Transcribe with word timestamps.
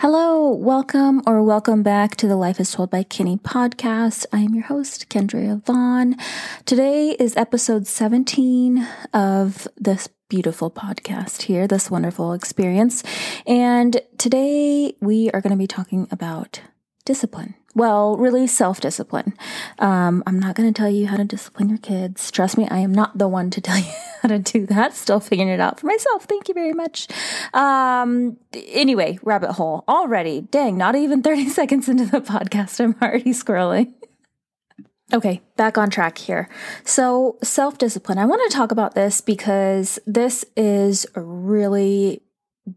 Hello, 0.00 0.50
welcome 0.50 1.22
or 1.26 1.42
welcome 1.42 1.82
back 1.82 2.14
to 2.18 2.28
the 2.28 2.36
Life 2.36 2.60
is 2.60 2.70
Told 2.70 2.88
by 2.88 3.02
Kenny 3.02 3.36
podcast. 3.36 4.26
I 4.32 4.38
am 4.38 4.54
your 4.54 4.62
host, 4.62 5.08
Kendria 5.08 5.60
Vaughn. 5.66 6.14
Today 6.66 7.16
is 7.18 7.36
episode 7.36 7.88
17 7.88 8.86
of 9.12 9.66
this 9.76 10.08
beautiful 10.28 10.70
podcast 10.70 11.42
here, 11.42 11.66
this 11.66 11.90
wonderful 11.90 12.32
experience. 12.32 13.02
And 13.44 14.00
today 14.18 14.94
we 15.00 15.32
are 15.32 15.40
going 15.40 15.50
to 15.50 15.56
be 15.56 15.66
talking 15.66 16.06
about 16.12 16.60
discipline. 17.04 17.56
Well, 17.78 18.16
really 18.16 18.48
self 18.48 18.80
discipline. 18.80 19.34
Um, 19.78 20.24
I'm 20.26 20.40
not 20.40 20.56
going 20.56 20.72
to 20.72 20.76
tell 20.76 20.90
you 20.90 21.06
how 21.06 21.16
to 21.16 21.22
discipline 21.22 21.68
your 21.68 21.78
kids. 21.78 22.28
Trust 22.32 22.58
me, 22.58 22.66
I 22.68 22.78
am 22.78 22.92
not 22.92 23.16
the 23.16 23.28
one 23.28 23.50
to 23.50 23.60
tell 23.60 23.78
you 23.78 23.92
how 24.20 24.30
to 24.30 24.40
do 24.40 24.66
that. 24.66 24.94
Still 24.94 25.20
figuring 25.20 25.48
it 25.48 25.60
out 25.60 25.78
for 25.78 25.86
myself. 25.86 26.24
Thank 26.24 26.48
you 26.48 26.54
very 26.54 26.72
much. 26.72 27.06
Um, 27.54 28.36
anyway, 28.52 29.20
rabbit 29.22 29.52
hole 29.52 29.84
already. 29.86 30.40
Dang, 30.40 30.76
not 30.76 30.96
even 30.96 31.22
30 31.22 31.48
seconds 31.50 31.88
into 31.88 32.04
the 32.04 32.20
podcast. 32.20 32.80
I'm 32.80 32.96
already 33.00 33.30
scrolling. 33.30 33.94
Okay, 35.14 35.40
back 35.56 35.78
on 35.78 35.88
track 35.88 36.18
here. 36.18 36.48
So, 36.82 37.38
self 37.44 37.78
discipline. 37.78 38.18
I 38.18 38.26
want 38.26 38.42
to 38.50 38.56
talk 38.56 38.72
about 38.72 38.96
this 38.96 39.20
because 39.20 40.00
this 40.04 40.44
is 40.56 41.06
a 41.14 41.20
really 41.20 42.22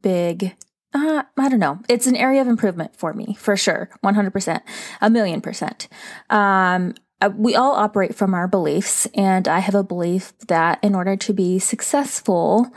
big 0.04 0.55
uh, 0.94 1.23
I 1.38 1.50
don't 1.50 1.59
know. 1.59 1.80
It's 1.88 2.08
an 2.08 2.16
area 2.16 2.41
of 2.41 2.48
improvement 2.48 2.95
for 2.95 3.13
me, 3.13 3.36
for 3.40 3.55
sure. 3.55 3.90
100%, 4.04 4.62
a 4.99 5.09
million 5.09 5.41
percent. 5.41 5.88
Um, 6.30 6.95
uh, 7.22 7.30
we 7.36 7.55
all 7.55 7.76
operate 7.76 8.16
from 8.16 8.34
our 8.34 8.48
beliefs, 8.48 9.08
and 9.13 9.48
I 9.48 9.59
have 9.59 9.76
a 9.76 9.84
belief 9.84 10.34
that 10.48 10.80
in 10.84 10.96
order 10.96 11.16
to 11.16 11.34
be 11.34 11.59
successful, 11.59 12.68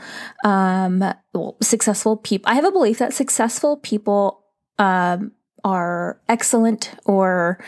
um, 0.43 0.99
well, 1.33 1.57
successful 1.61 2.15
people, 2.15 2.49
I 2.49 2.55
have 2.55 2.65
a 2.65 2.71
belief 2.71 2.99
that 2.99 3.13
successful 3.13 3.77
people 3.77 4.43
um, 4.77 5.31
are 5.63 6.21
excellent 6.29 6.91
or 7.05 7.59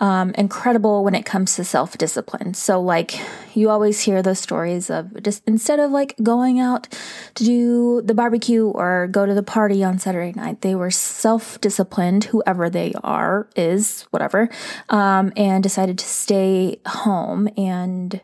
um, 0.00 0.30
incredible 0.36 1.04
when 1.04 1.14
it 1.14 1.26
comes 1.26 1.56
to 1.56 1.64
self 1.64 1.98
discipline. 1.98 2.54
So, 2.54 2.80
like, 2.80 3.20
you 3.54 3.68
always 3.68 4.00
hear 4.00 4.22
those 4.22 4.38
stories 4.38 4.90
of 4.90 5.22
just 5.22 5.42
instead 5.46 5.78
of 5.78 5.90
like 5.90 6.16
going 6.22 6.58
out 6.58 6.88
to 7.34 7.44
do 7.44 8.02
the 8.02 8.14
barbecue 8.14 8.66
or 8.66 9.08
go 9.08 9.26
to 9.26 9.34
the 9.34 9.42
party 9.42 9.84
on 9.84 9.98
Saturday 9.98 10.32
night, 10.32 10.62
they 10.62 10.74
were 10.74 10.90
self 10.90 11.60
disciplined, 11.60 12.24
whoever 12.24 12.70
they 12.70 12.92
are, 13.04 13.48
is, 13.54 14.02
whatever, 14.10 14.48
um, 14.88 15.32
and 15.36 15.62
decided 15.62 15.98
to 15.98 16.06
stay 16.06 16.80
home 16.86 17.48
and 17.56 18.22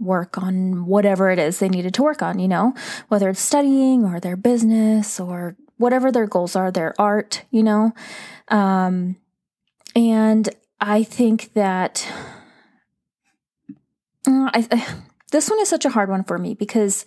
work 0.00 0.36
on 0.36 0.86
whatever 0.86 1.30
it 1.30 1.38
is 1.38 1.60
they 1.60 1.68
needed 1.68 1.94
to 1.94 2.02
work 2.02 2.22
on, 2.22 2.40
you 2.40 2.48
know, 2.48 2.74
whether 3.08 3.30
it's 3.30 3.40
studying 3.40 4.04
or 4.04 4.18
their 4.18 4.36
business 4.36 5.20
or 5.20 5.56
whatever 5.76 6.10
their 6.10 6.26
goals 6.26 6.56
are, 6.56 6.70
their 6.70 6.92
art, 6.98 7.44
you 7.50 7.62
know. 7.62 7.92
Um, 8.48 9.16
and 9.94 10.48
I 10.80 11.02
think 11.02 11.52
that 11.54 12.10
uh, 14.26 14.50
I, 14.52 14.86
this 15.30 15.50
one 15.50 15.60
is 15.60 15.68
such 15.68 15.84
a 15.84 15.90
hard 15.90 16.08
one 16.08 16.24
for 16.24 16.38
me 16.38 16.54
because 16.54 17.04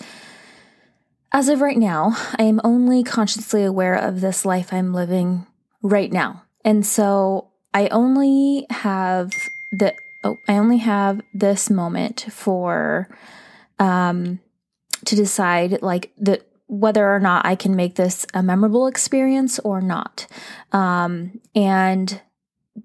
as 1.32 1.50
of 1.50 1.62
right 1.62 1.78
now, 1.78 2.16
I 2.38 2.44
am 2.44 2.62
only 2.64 3.04
consciously 3.04 3.64
aware 3.64 3.96
of 3.96 4.22
this 4.22 4.46
life 4.46 4.72
I'm 4.72 4.94
living 4.94 5.46
right 5.82 6.12
now. 6.12 6.44
And 6.64 6.86
so 6.86 7.50
I 7.74 7.88
only 7.90 8.66
have 8.70 9.32
the 9.72 9.94
oh, 10.24 10.38
I 10.48 10.58
only 10.58 10.78
have 10.78 11.22
this 11.34 11.70
moment 11.70 12.26
for 12.30 13.10
um 13.80 14.40
to 15.06 15.16
decide 15.16 15.82
like 15.82 16.12
the 16.18 16.42
whether 16.68 17.14
or 17.14 17.20
not 17.20 17.46
I 17.46 17.56
can 17.56 17.76
make 17.76 17.96
this 17.96 18.26
a 18.34 18.42
memorable 18.42 18.88
experience 18.88 19.60
or 19.60 19.82
not. 19.82 20.28
Um 20.72 21.40
and 21.56 22.22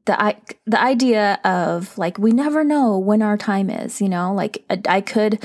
the 0.05 0.37
the 0.67 0.81
idea 0.81 1.39
of 1.45 1.97
like 1.99 2.19
we 2.19 2.33
never 2.33 2.65
know 2.65 2.99
when 2.99 3.23
our 3.23 3.37
time 3.37 3.71
is, 3.71 4.01
you 4.01 4.09
know, 4.09 4.33
like 4.35 4.65
I 4.89 5.01
could 5.01 5.43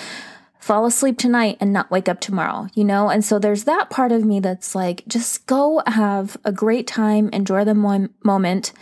fall 0.60 0.86
asleep 0.86 1.18
tonight 1.18 1.58
and 1.62 1.72
not 1.72 1.92
wake 1.92 2.10
up 2.10 2.20
tomorrow, 2.20 2.68
you 2.74 2.84
know? 2.84 3.10
And 3.10 3.24
so 3.24 3.40
there's 3.40 3.64
that 3.66 3.90
part 3.90 4.12
of 4.12 4.26
me 4.26 4.40
that's 4.40 4.76
like 4.76 5.04
just 5.08 5.46
go 5.46 5.82
have 5.88 6.38
a 6.44 6.52
great 6.52 6.88
time, 6.88 7.30
enjoy 7.30 7.64
the 7.64 7.76
mo- 7.76 8.10
moment. 8.24 8.74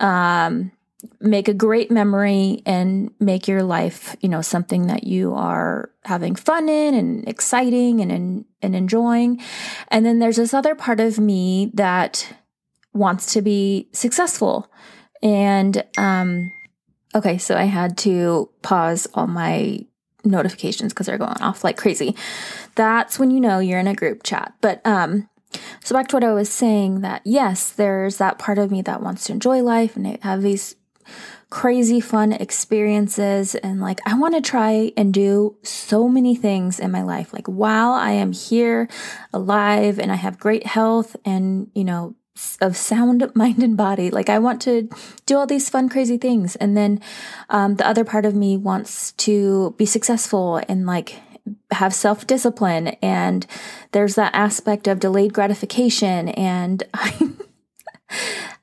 Um 0.00 0.72
make 1.20 1.46
a 1.46 1.54
great 1.54 1.90
memory 1.90 2.62
and 2.66 3.10
make 3.20 3.46
your 3.46 3.62
life, 3.62 4.16
you 4.20 4.28
know, 4.28 4.40
something 4.40 4.88
that 4.88 5.04
you 5.04 5.34
are 5.34 5.90
having 6.04 6.34
fun 6.34 6.68
in 6.68 6.94
and 6.94 7.28
exciting 7.28 8.00
and 8.00 8.10
and, 8.12 8.44
and 8.62 8.74
enjoying. 8.74 9.40
And 9.88 10.04
then 10.04 10.18
there's 10.18 10.36
this 10.36 10.54
other 10.54 10.74
part 10.74 11.00
of 11.00 11.18
me 11.18 11.70
that 11.74 12.34
wants 12.92 13.32
to 13.34 13.42
be 13.42 13.88
successful 13.92 14.70
and 15.22 15.84
um, 15.98 16.52
okay, 17.14 17.38
so 17.38 17.56
I 17.56 17.64
had 17.64 17.96
to 17.98 18.50
pause 18.62 19.06
all 19.14 19.26
my 19.26 19.84
notifications 20.24 20.92
because 20.92 21.06
they're 21.06 21.18
going 21.18 21.40
off 21.40 21.64
like 21.64 21.76
crazy. 21.76 22.16
That's 22.74 23.18
when 23.18 23.30
you 23.30 23.40
know 23.40 23.58
you're 23.58 23.78
in 23.78 23.86
a 23.86 23.94
group 23.94 24.22
chat. 24.22 24.54
But 24.60 24.84
um, 24.86 25.28
so 25.82 25.94
back 25.94 26.08
to 26.08 26.16
what 26.16 26.24
I 26.24 26.32
was 26.32 26.50
saying 26.50 27.00
that 27.00 27.22
yes, 27.24 27.70
there's 27.70 28.18
that 28.18 28.38
part 28.38 28.58
of 28.58 28.70
me 28.70 28.82
that 28.82 29.02
wants 29.02 29.24
to 29.24 29.32
enjoy 29.32 29.62
life 29.62 29.96
and 29.96 30.18
have 30.22 30.42
these 30.42 30.76
crazy 31.48 32.00
fun 32.00 32.32
experiences 32.32 33.54
and 33.54 33.80
like 33.80 34.00
I 34.04 34.18
want 34.18 34.34
to 34.34 34.40
try 34.40 34.92
and 34.96 35.14
do 35.14 35.56
so 35.62 36.08
many 36.08 36.34
things 36.34 36.80
in 36.80 36.90
my 36.90 37.02
life 37.02 37.32
like 37.32 37.46
while 37.46 37.92
I 37.92 38.10
am 38.12 38.32
here 38.32 38.88
alive 39.32 40.00
and 40.00 40.10
I 40.10 40.16
have 40.16 40.40
great 40.40 40.66
health 40.66 41.14
and 41.24 41.70
you 41.72 41.84
know 41.84 42.16
of 42.60 42.76
sound 42.76 43.30
mind 43.34 43.62
and 43.62 43.76
body. 43.76 44.10
Like 44.10 44.28
i 44.28 44.38
want 44.38 44.60
to 44.62 44.88
do 45.26 45.36
all 45.36 45.46
these 45.46 45.70
fun 45.70 45.88
crazy 45.88 46.18
things. 46.18 46.56
And 46.56 46.76
then 46.76 47.00
um, 47.48 47.76
the 47.76 47.86
other 47.86 48.04
part 48.04 48.24
of 48.24 48.34
me 48.34 48.56
wants 48.56 49.12
to 49.12 49.74
be 49.78 49.86
successful 49.86 50.60
and 50.68 50.86
like 50.86 51.20
have 51.70 51.94
self 51.94 52.26
discipline 52.26 52.88
and 53.02 53.46
there's 53.92 54.16
that 54.16 54.34
aspect 54.34 54.88
of 54.88 55.00
delayed 55.00 55.32
gratification. 55.32 56.28
And 56.30 56.82
i'm 56.94 57.40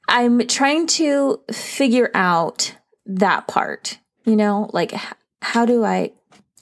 i'm 0.08 0.48
trying 0.48 0.88
to 0.88 1.42
figure 1.52 2.12
out 2.14 2.76
that 3.06 3.48
part 3.48 4.00
you 4.26 4.36
know? 4.36 4.70
Like 4.74 4.94
how 5.42 5.66
do 5.66 5.84
i 5.84 6.12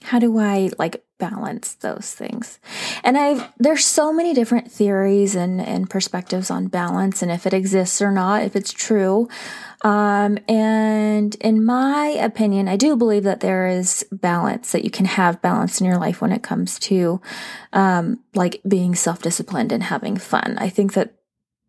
how 0.04 0.20
do 0.20 0.40
i 0.40 0.70
like 0.80 1.04
balance 1.22 1.76
those 1.76 2.12
things. 2.12 2.60
And 3.04 3.16
I've 3.16 3.48
there's 3.60 3.86
so 3.86 4.12
many 4.12 4.34
different 4.34 4.72
theories 4.72 5.36
and, 5.36 5.62
and 5.62 5.88
perspectives 5.88 6.50
on 6.50 6.68
balance 6.68 7.22
and 7.22 7.32
if 7.32 7.46
it 7.46 7.54
exists 7.54 8.02
or 8.02 8.12
not, 8.12 8.42
if 8.42 8.56
it's 8.56 8.74
true. 8.74 9.30
Um, 9.84 10.40
and 10.48 11.36
in 11.36 11.64
my 11.64 12.08
opinion, 12.08 12.68
I 12.68 12.76
do 12.76 12.96
believe 12.96 13.24
that 13.24 13.40
there 13.40 13.68
is 13.68 14.04
balance, 14.12 14.72
that 14.72 14.84
you 14.84 14.90
can 14.90 15.06
have 15.06 15.42
balance 15.42 15.80
in 15.80 15.88
your 15.88 15.98
life 15.98 16.22
when 16.22 16.32
it 16.32 16.44
comes 16.44 16.80
to 16.80 17.22
um, 17.72 18.20
like 18.34 18.62
being 18.68 18.96
self-disciplined 18.96 19.72
and 19.72 19.84
having 19.84 20.18
fun. 20.18 20.58
I 20.58 20.70
think 20.70 20.94
that 20.94 21.14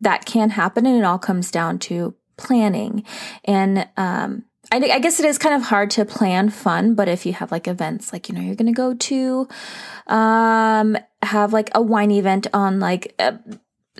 that 0.00 0.24
can 0.24 0.50
happen 0.50 0.86
and 0.86 0.98
it 0.98 1.04
all 1.04 1.18
comes 1.18 1.50
down 1.50 1.78
to 1.78 2.14
planning 2.38 3.04
and 3.44 3.86
um, 3.96 4.44
I, 4.72 4.76
I 4.76 4.98
guess 5.00 5.20
it 5.20 5.26
is 5.26 5.36
kind 5.36 5.54
of 5.54 5.62
hard 5.62 5.90
to 5.92 6.06
plan 6.06 6.48
fun, 6.48 6.94
but 6.94 7.06
if 7.06 7.26
you 7.26 7.34
have 7.34 7.52
like 7.52 7.68
events, 7.68 8.10
like, 8.10 8.30
you 8.30 8.34
know, 8.34 8.40
you're 8.40 8.56
to 8.56 8.72
go 8.72 8.94
to, 8.94 9.48
um, 10.06 10.96
have 11.22 11.52
like 11.52 11.70
a 11.74 11.82
wine 11.82 12.10
event 12.10 12.46
on 12.54 12.80
like 12.80 13.14
a, 13.18 13.38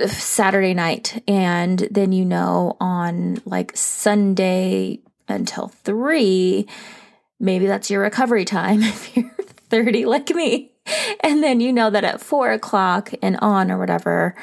Saturday 0.06 0.72
night, 0.72 1.22
and 1.28 1.87
then 1.91 2.12
you 2.12 2.25
know 2.25 2.78
on 2.81 3.43
like 3.44 3.77
Sunday 3.77 5.00
until 5.28 5.69
three, 5.69 6.66
maybe 7.38 7.66
that's 7.66 7.91
your 7.91 8.00
recovery 8.00 8.47
time 8.47 8.82
if 8.82 9.15
you're 9.15 9.31
30 9.69 10.06
like 10.06 10.31
me. 10.31 10.72
And 11.21 11.43
then 11.43 11.61
you 11.61 11.75
know 11.75 11.91
that 11.91 12.05
at 12.05 12.22
four 12.22 12.50
o'clock 12.53 13.12
and 13.21 13.37
on 13.43 13.71
or 13.71 13.78
whatever, 13.78 14.34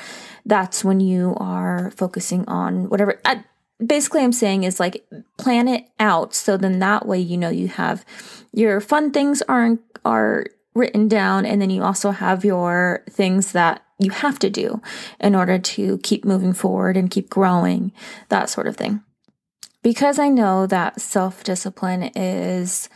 that's 0.46 0.84
when 0.84 1.00
you 1.00 1.34
are 1.38 1.90
focusing 1.98 2.48
on 2.48 2.88
whatever. 2.88 3.20
At, 3.26 3.44
basically 3.86 4.22
I'm 4.22 4.34
saying 4.34 4.64
is 4.64 4.80
like 4.80 5.06
plan 5.38 5.68
it 5.68 5.90
out 6.00 6.34
so 6.34 6.58
then 6.58 6.80
that 6.80 7.06
way 7.06 7.20
you 7.20 7.38
know 7.38 7.50
you 7.50 7.68
have 7.68 8.06
your 8.52 8.80
fun 8.82 9.12
things 9.12 9.42
are 9.44 9.78
are 10.04 10.46
written 10.76 11.08
down 11.08 11.46
and 11.46 11.62
then 11.62 11.70
you 11.70 11.84
also 11.84 12.12
have 12.12 12.46
your 12.46 13.04
things 13.10 13.52
that 13.54 13.84
you 13.98 14.12
have 14.12 14.40
to 14.40 14.50
do 14.50 14.82
in 15.20 15.36
order 15.36 15.60
to 15.60 15.98
keep 16.00 16.24
moving 16.24 16.54
forward 16.54 16.96
and 16.96 17.12
keep 17.12 17.30
growing 17.30 17.92
that 18.30 18.50
sort 18.50 18.68
of 18.68 18.78
thing. 18.78 19.02
Because 19.84 20.20
I 20.20 20.30
know 20.30 20.68
that 20.68 21.02
self-discipline 21.02 22.12
is 22.16 22.90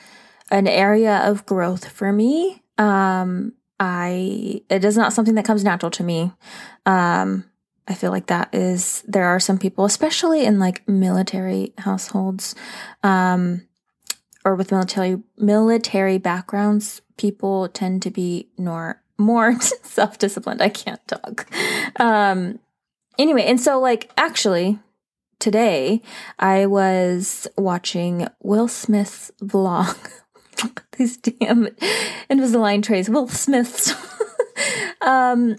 an 0.52 0.68
area 0.68 1.18
of 1.30 1.46
growth 1.46 1.90
for 1.90 2.12
me 2.12 2.62
um 2.78 3.54
I 3.80 4.62
it 4.70 4.86
is 4.86 4.98
not 4.98 5.14
something 5.14 5.36
that 5.36 5.46
comes 5.46 5.64
natural 5.64 5.92
to 5.92 6.04
me. 6.04 6.32
Um 6.86 7.46
I 7.88 7.96
feel 7.96 8.12
like 8.12 8.28
that 8.28 8.54
is 8.54 9.04
there 9.08 9.26
are 9.26 9.40
some 9.40 9.58
people, 9.58 9.86
especially 9.86 10.46
in 10.46 10.60
like 10.60 10.88
military 10.88 11.74
households, 11.80 12.56
um, 13.04 13.68
or 14.46 14.56
with 14.56 14.72
military 14.72 15.22
military 15.38 16.18
backgrounds, 16.18 17.02
people 17.18 17.68
tend 17.70 18.02
to 18.04 18.12
be 18.12 18.50
more 18.58 19.02
more 19.18 19.60
self 19.60 20.18
disciplined. 20.18 20.62
I 20.62 20.70
can't 20.70 21.06
talk. 21.08 21.48
Um, 22.00 22.60
anyway, 23.18 23.44
and 23.44 23.60
so 23.60 23.80
like 23.80 24.12
actually 24.18 24.80
today 25.40 26.02
I 26.40 26.66
was 26.66 27.48
watching 27.58 28.28
Will 28.42 28.68
Smith's 28.68 29.32
vlog. 29.42 29.98
These 30.98 31.18
damn 31.18 31.68
Invisalign 32.30 32.82
trays, 32.82 33.10
Will 33.10 33.28
Smith's. 33.28 33.94
um, 35.02 35.58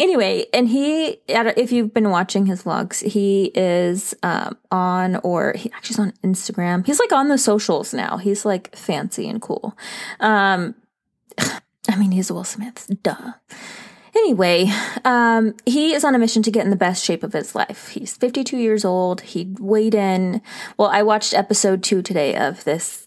anyway, 0.00 0.46
and 0.52 0.68
he, 0.68 1.18
if 1.28 1.72
you've 1.72 1.94
been 1.94 2.10
watching 2.10 2.46
his 2.46 2.64
vlogs, 2.64 3.02
he 3.06 3.46
is 3.54 4.14
um, 4.22 4.56
on, 4.70 5.16
or 5.16 5.54
he 5.56 5.70
actually's 5.72 5.98
on 5.98 6.12
Instagram. 6.24 6.86
He's 6.86 7.00
like 7.00 7.12
on 7.12 7.28
the 7.28 7.38
socials 7.38 7.92
now. 7.94 8.16
He's 8.16 8.44
like 8.44 8.74
fancy 8.76 9.28
and 9.28 9.40
cool. 9.40 9.76
Um, 10.20 10.74
I 11.88 11.96
mean, 11.96 12.12
he's 12.12 12.30
Will 12.30 12.44
Smith, 12.44 12.90
duh. 13.02 13.32
Anyway, 14.14 14.70
um, 15.04 15.54
he 15.64 15.94
is 15.94 16.04
on 16.04 16.14
a 16.14 16.18
mission 16.18 16.42
to 16.42 16.50
get 16.50 16.64
in 16.64 16.70
the 16.70 16.76
best 16.76 17.02
shape 17.02 17.22
of 17.22 17.32
his 17.32 17.54
life. 17.54 17.88
He's 17.88 18.14
52 18.14 18.58
years 18.58 18.84
old. 18.84 19.22
He 19.22 19.54
weighed 19.58 19.94
in. 19.94 20.42
Well, 20.76 20.88
I 20.88 21.02
watched 21.02 21.32
episode 21.32 21.82
two 21.82 22.02
today 22.02 22.36
of 22.36 22.62
this 22.64 23.01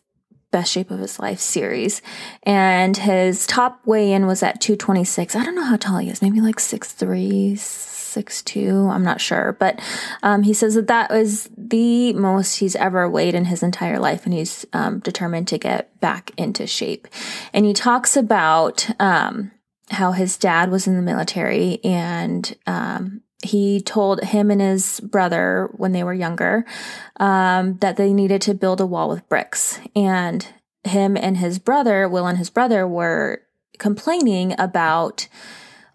best 0.56 0.72
shape 0.72 0.90
of 0.90 1.00
his 1.00 1.19
life 1.19 1.42
series, 1.42 2.02
and 2.44 2.96
his 2.96 3.46
top 3.46 3.86
weigh 3.86 4.13
in 4.13 4.25
was 4.25 4.42
at 4.42 4.62
226. 4.62 5.36
I 5.36 5.44
don't 5.44 5.54
know 5.54 5.66
how 5.66 5.75
tall 5.75 5.98
he 5.98 6.10
is, 6.10 6.22
maybe 6.22 6.40
like 6.40 6.62
six 6.62 6.94
three, 6.94 7.57
six 7.57 8.42
two. 8.42 8.88
I'm 8.90 9.04
not 9.04 9.19
sure, 9.19 9.57
but 9.60 9.81
um, 10.24 10.44
he 10.44 10.54
says 10.54 10.75
that 10.75 10.88
that 10.88 11.12
was 11.12 11.50
the 11.57 12.13
most 12.13 12.60
he's 12.60 12.78
ever 12.78 13.10
weighed 13.10 13.36
in 13.36 13.44
his 13.44 13.63
entire 13.63 14.00
life, 14.00 14.24
and 14.24 14.34
he's 14.34 14.66
um, 14.72 15.00
determined 15.00 15.50
to 15.50 15.57
get 15.57 16.00
back 16.00 16.31
into 16.38 16.66
shape. 16.66 17.10
And 17.51 17.66
he 17.66 17.74
talks 17.74 18.16
about 18.16 18.90
um, 18.98 19.51
how 19.90 20.13
his 20.13 20.38
dad 20.38 20.72
was 20.72 20.88
in 20.88 20.96
the 20.96 21.01
military 21.01 21.84
and 21.84 22.56
um, 22.66 23.24
he 23.45 23.80
told 23.81 24.24
him 24.24 24.51
and 24.51 24.62
his 24.62 25.00
brother 25.00 25.69
when 25.77 25.92
they 25.92 26.03
were 26.03 26.13
younger 26.13 26.65
um, 27.18 27.77
that 27.77 27.97
they 27.97 28.13
needed 28.13 28.42
to 28.44 28.53
build 28.53 28.81
a 28.81 28.86
wall 28.86 29.09
with 29.09 29.27
bricks. 29.30 29.80
And 29.95 30.47
him 30.83 31.15
and 31.15 31.38
his 31.38 31.59
brother, 31.59 32.07
Will 32.09 32.27
and 32.27 32.38
his 32.38 32.50
brother, 32.50 32.88
were 32.88 33.42
complaining 33.77 34.56
about, 34.59 35.27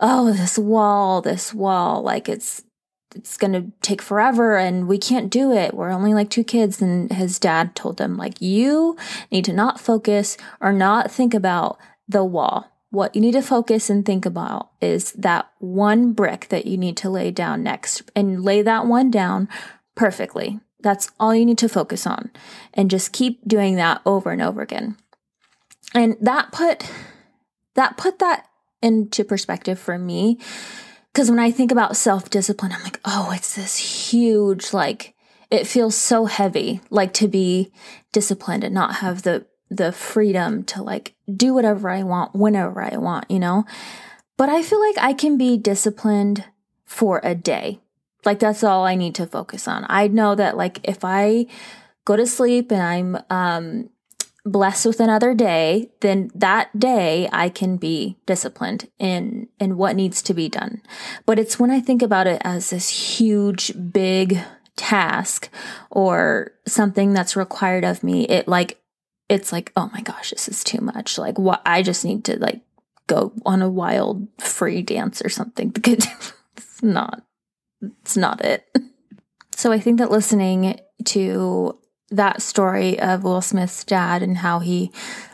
oh, 0.01 0.33
this 0.33 0.59
wall, 0.59 1.21
this 1.21 1.53
wall, 1.53 2.03
like 2.03 2.29
it's 2.29 2.63
it's 3.15 3.37
going 3.37 3.53
to 3.53 3.73
take 3.83 4.01
forever 4.01 4.57
and 4.57 4.87
we 4.87 4.97
can't 4.97 5.31
do 5.31 5.53
it. 5.53 5.75
We're 5.75 5.91
only 5.91 6.15
like 6.15 6.31
two 6.31 6.45
kids. 6.45 6.81
And 6.81 7.13
his 7.13 7.41
dad 7.41 7.75
told 7.75 7.97
them, 7.97 8.17
like, 8.17 8.41
you 8.41 8.97
need 9.33 9.45
to 9.47 9.53
not 9.53 9.81
focus 9.81 10.37
or 10.61 10.73
not 10.73 11.11
think 11.11 11.35
about 11.35 11.77
the 12.07 12.25
wall 12.25 12.70
what 12.91 13.15
you 13.15 13.21
need 13.21 13.33
to 13.33 13.43
focus 13.43 13.89
and 13.89 14.05
think 14.05 14.27
about 14.27 14.71
is 14.81 15.13
that 15.13 15.51
one 15.59 16.13
brick 16.13 16.49
that 16.49 16.67
you 16.67 16.77
need 16.77 16.97
to 16.99 17.11
lay 17.11 17.31
down 17.31 17.63
next 17.63 18.03
and 18.17 18.45
lay 18.45 18.63
that 18.63 18.87
one 18.87 19.11
down 19.11 19.49
perfectly. 19.95 20.61
That's 20.81 21.11
all 21.21 21.35
you 21.35 21.47
need 21.47 21.59
to 21.59 21.69
focus 21.69 22.07
on 22.07 22.31
and 22.75 22.91
just 22.91 23.13
keep 23.13 23.47
doing 23.47 23.77
that 23.77 24.01
over 24.05 24.31
and 24.31 24.43
over 24.43 24.61
again. 24.61 24.97
And 25.95 26.17
that 26.21 26.53
put 26.53 26.91
that 27.75 27.97
put 27.97 28.19
that 28.19 28.47
into 28.83 29.25
perspective 29.25 29.79
for 29.79 29.99
me 29.99 30.39
because 31.13 31.31
when 31.31 31.39
I 31.39 31.51
think 31.51 31.71
about 31.71 31.97
self-discipline, 31.97 32.73
I'm 32.73 32.83
like, 32.83 33.01
"Oh, 33.05 33.31
it's 33.35 33.55
this 33.55 34.11
huge 34.11 34.73
like 34.73 35.15
it 35.51 35.67
feels 35.67 35.97
so 35.97 36.27
heavy 36.27 36.81
like 36.91 37.13
to 37.15 37.29
be 37.29 37.73
disciplined 38.13 38.65
and 38.65 38.75
not 38.75 38.97
have 38.97 39.23
the 39.23 39.47
the 39.71 39.93
freedom 39.93 40.65
to 40.65 40.83
like 40.83 41.15
do 41.35 41.55
whatever 41.55 41.89
I 41.89 42.03
want 42.03 42.35
whenever 42.35 42.83
I 42.83 42.97
want, 42.97 43.31
you 43.31 43.39
know? 43.39 43.65
But 44.37 44.49
I 44.49 44.63
feel 44.63 44.81
like 44.81 44.99
I 44.99 45.13
can 45.13 45.37
be 45.37 45.57
disciplined 45.57 46.45
for 46.85 47.21
a 47.23 47.35
day. 47.35 47.79
Like 48.25 48.41
that's 48.41 48.65
all 48.65 48.85
I 48.85 48.97
need 48.97 49.15
to 49.17 49.27
focus 49.27 49.69
on. 49.69 49.87
I 49.89 50.09
know 50.09 50.35
that 50.35 50.57
like 50.57 50.81
if 50.83 51.05
I 51.05 51.47
go 52.05 52.17
to 52.17 52.27
sleep 52.27 52.73
and 52.73 52.83
I'm 52.83 53.19
um 53.31 53.91
blessed 54.45 54.87
with 54.87 55.01
another 55.01 55.35
day, 55.35 55.91
then 56.01 56.31
that 56.35 56.79
day 56.79 57.29
I 57.33 57.49
can 57.49 57.77
be 57.77 58.17
disciplined 58.27 58.89
in 58.99 59.49
in 59.59 59.77
what 59.77 59.97
needs 59.97 60.23
to 60.23 60.35
be 60.35 60.49
done. 60.49 60.83
But 61.27 61.39
it's 61.39 61.59
when 61.59 61.71
I 61.71 61.81
think 61.81 62.03
about 62.03 62.27
it 62.27 62.41
as 62.45 62.71
this 62.71 63.19
huge 63.19 63.73
big 63.93 64.39
task 64.77 65.51
or 65.91 66.53
something 66.67 67.13
that's 67.13 67.37
required 67.37 67.85
of 67.85 68.03
me, 68.03 68.25
it 68.27 68.49
like 68.49 68.80
it's 69.31 69.53
like, 69.53 69.73
oh 69.77 69.89
my 69.95 70.03
gosh, 70.03 70.31
this 70.31 70.49
is 70.49 70.65
too 70.65 70.81
much. 70.81 71.17
Like, 71.17 71.39
what? 71.39 71.63
I 71.65 71.83
just 71.83 72.05
need 72.05 72.25
to 72.25 72.39
like 72.39 72.61
go 73.07 73.33
on 73.47 73.63
a 73.63 73.71
wild 73.71 74.27
free 74.39 74.83
dance 74.83 75.23
or 75.23 75.29
something 75.29 75.69
because 75.71 76.07
it's 76.57 76.83
not, 76.83 77.23
it's 77.81 78.17
not 78.17 78.45
it. 78.45 78.69
So 79.53 79.73
I 79.73 79.79
think 79.79 79.99
that 79.99 80.11
listening 80.11 80.81
to 81.07 81.79
that 82.11 82.43
story 82.43 82.99
of 82.99 83.23
Will 83.23 83.41
Smith's 83.41 83.85
dad 83.85 84.23
and 84.23 84.39
how 84.39 84.59
he 84.59 84.91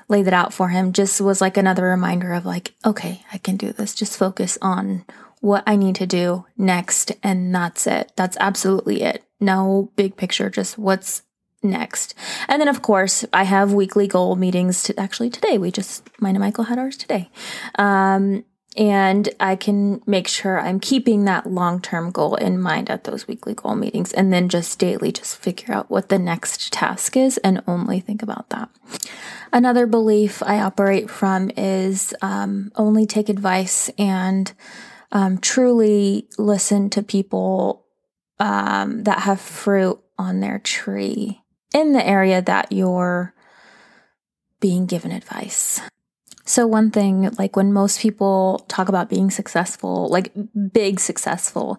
laid 0.09 0.27
it 0.27 0.35
out 0.35 0.53
for 0.53 0.69
him 0.69 0.93
just 0.93 1.21
was 1.21 1.41
like 1.41 1.57
another 1.57 1.85
reminder 1.85 2.35
of 2.35 2.45
like, 2.45 2.75
okay, 2.85 3.25
I 3.33 3.39
can 3.39 3.57
do 3.57 3.73
this. 3.73 3.95
Just 3.95 4.19
focus 4.19 4.59
on 4.61 5.05
what 5.41 5.65
I 5.67 5.77
need 5.77 5.95
to 5.97 6.07
do 6.07 6.45
next. 6.57 7.13
And 7.23 7.55
that's 7.55 7.87
it. 7.87 8.13
That's 8.15 8.37
absolutely 8.41 9.03
it. 9.03 9.25
No 9.41 9.91
big 9.97 10.17
picture, 10.17 10.51
just 10.51 10.77
what's 10.77 11.23
next. 11.63 12.15
And 12.49 12.61
then, 12.61 12.69
of 12.69 12.83
course, 12.83 13.25
I 13.33 13.45
have 13.45 13.73
weekly 13.73 14.07
goal 14.07 14.37
meetings. 14.37 14.83
To, 14.85 14.99
actually, 14.99 15.31
today 15.31 15.59
we 15.59 15.71
just 15.71 16.09
mine 16.21 16.35
and 16.35 16.43
Michael 16.43 16.65
had 16.65 16.79
ours 16.79 16.97
today, 16.97 17.31
um, 17.77 18.45
and 18.77 19.29
I 19.41 19.57
can 19.57 20.03
make 20.07 20.29
sure 20.29 20.61
I'm 20.61 20.81
keeping 20.81 21.25
that 21.25 21.51
long 21.51 21.81
term 21.81 22.11
goal 22.11 22.35
in 22.37 22.61
mind 22.61 22.91
at 22.91 23.05
those 23.05 23.27
weekly 23.27 23.55
goal 23.55 23.75
meetings, 23.75 24.13
and 24.13 24.33
then 24.33 24.49
just 24.49 24.79
daily 24.79 25.13
just 25.13 25.39
figure 25.39 25.75
out 25.75 25.91
what 25.91 26.09
the 26.09 26.19
next 26.19 26.73
task 26.73 27.17
is 27.17 27.39
and 27.39 27.63
only 27.67 28.01
think 28.01 28.23
about 28.23 28.51
that. 28.51 28.69
Another 29.53 29.87
belief 29.87 30.43
I 30.43 30.61
operate 30.61 31.11
from 31.11 31.51
is 31.57 32.15
um, 32.21 32.73
only 32.77 33.07
take 33.07 33.29
advice 33.29 33.89
and 33.99 34.53
um, 35.13 35.39
truly 35.39 36.29
listen 36.37 36.91
to 36.91 37.03
people 37.03 37.87
um, 38.39 39.05
that 39.05 39.21
have 39.21 39.41
fruit 39.41 39.99
on 40.19 40.41
their 40.41 40.59
tree 40.59 41.43
in 41.77 41.93
the 41.93 42.05
area 42.05 42.41
that 42.41 42.73
you're 42.73 43.35
being 44.61 44.87
given 44.87 45.13
advice. 45.13 45.81
So, 46.47 46.67
one 46.67 46.91
thing, 46.91 47.31
like 47.39 47.57
when 47.57 47.73
most 47.73 48.01
people 48.01 48.65
talk 48.69 48.89
about 48.89 49.11
being 49.11 49.31
successful, 49.31 50.09
like 50.09 50.33
big 50.73 51.01
successful, 51.01 51.79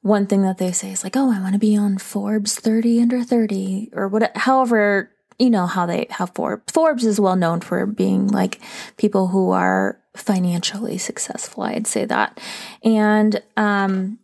one 0.00 0.26
thing 0.26 0.42
that 0.42 0.58
they 0.58 0.72
say 0.72 0.90
is 0.92 1.04
like, 1.04 1.16
oh, 1.16 1.30
I 1.30 1.40
want 1.40 1.52
to 1.52 1.58
be 1.58 1.76
on 1.76 1.98
Forbes 1.98 2.54
30 2.54 3.02
under 3.02 3.22
30 3.22 3.90
or 3.92 4.08
whatever, 4.08 4.32
however, 4.36 5.10
you 5.38 5.50
know, 5.50 5.66
how 5.66 5.84
they, 5.84 6.06
how 6.08 6.26
Forbes, 6.26 6.72
Forbes 6.72 7.04
is 7.04 7.20
well 7.20 7.36
known 7.36 7.60
for 7.60 7.84
being 7.84 8.28
like 8.28 8.60
people 8.96 9.26
who 9.26 9.50
are 9.50 10.00
financially 10.14 10.96
successful. 10.96 11.64
I'd 11.64 11.86
say 11.86 12.06
that. 12.06 12.40
And, 12.82 13.42
um, 13.56 14.18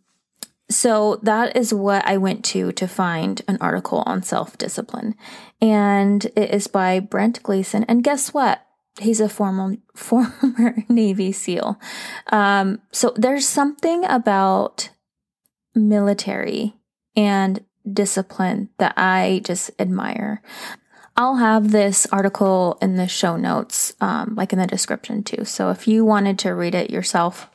so 0.73 1.19
that 1.23 1.55
is 1.55 1.73
what 1.73 2.05
I 2.05 2.17
went 2.17 2.43
to 2.45 2.71
to 2.73 2.87
find 2.87 3.41
an 3.47 3.57
article 3.61 4.03
on 4.05 4.23
self 4.23 4.57
discipline. 4.57 5.15
And 5.61 6.25
it 6.35 6.51
is 6.51 6.67
by 6.67 6.99
Brent 6.99 7.41
Gleeson. 7.43 7.85
And 7.85 8.03
guess 8.03 8.33
what? 8.33 8.65
He's 8.99 9.19
a 9.19 9.29
former, 9.29 9.77
former 9.95 10.83
Navy 10.89 11.31
SEAL. 11.31 11.79
Um, 12.31 12.81
so 12.91 13.13
there's 13.15 13.47
something 13.47 14.05
about 14.05 14.89
military 15.75 16.75
and 17.15 17.63
discipline 17.91 18.69
that 18.77 18.93
I 18.97 19.41
just 19.43 19.71
admire. 19.79 20.41
I'll 21.15 21.35
have 21.35 21.71
this 21.71 22.07
article 22.07 22.77
in 22.81 22.95
the 22.95 23.07
show 23.07 23.37
notes, 23.37 23.93
um, 24.01 24.33
like 24.35 24.51
in 24.51 24.59
the 24.59 24.65
description 24.65 25.23
too. 25.23 25.45
So 25.45 25.69
if 25.69 25.87
you 25.87 26.03
wanted 26.03 26.39
to 26.39 26.55
read 26.55 26.73
it 26.73 26.89
yourself, 26.89 27.49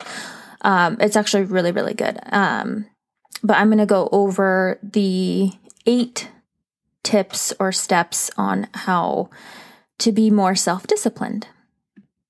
um, 0.61 0.97
it's 1.01 1.17
actually 1.17 1.43
really, 1.43 1.71
really 1.71 1.93
good. 1.93 2.19
Um, 2.31 2.85
but 3.43 3.57
I'm 3.57 3.69
going 3.69 3.79
to 3.79 3.85
go 3.85 4.09
over 4.11 4.79
the 4.83 5.51
eight 5.85 6.29
tips 7.03 7.53
or 7.59 7.71
steps 7.71 8.29
on 8.37 8.67
how 8.73 9.29
to 9.99 10.11
be 10.11 10.29
more 10.29 10.55
self 10.55 10.87
disciplined. 10.87 11.47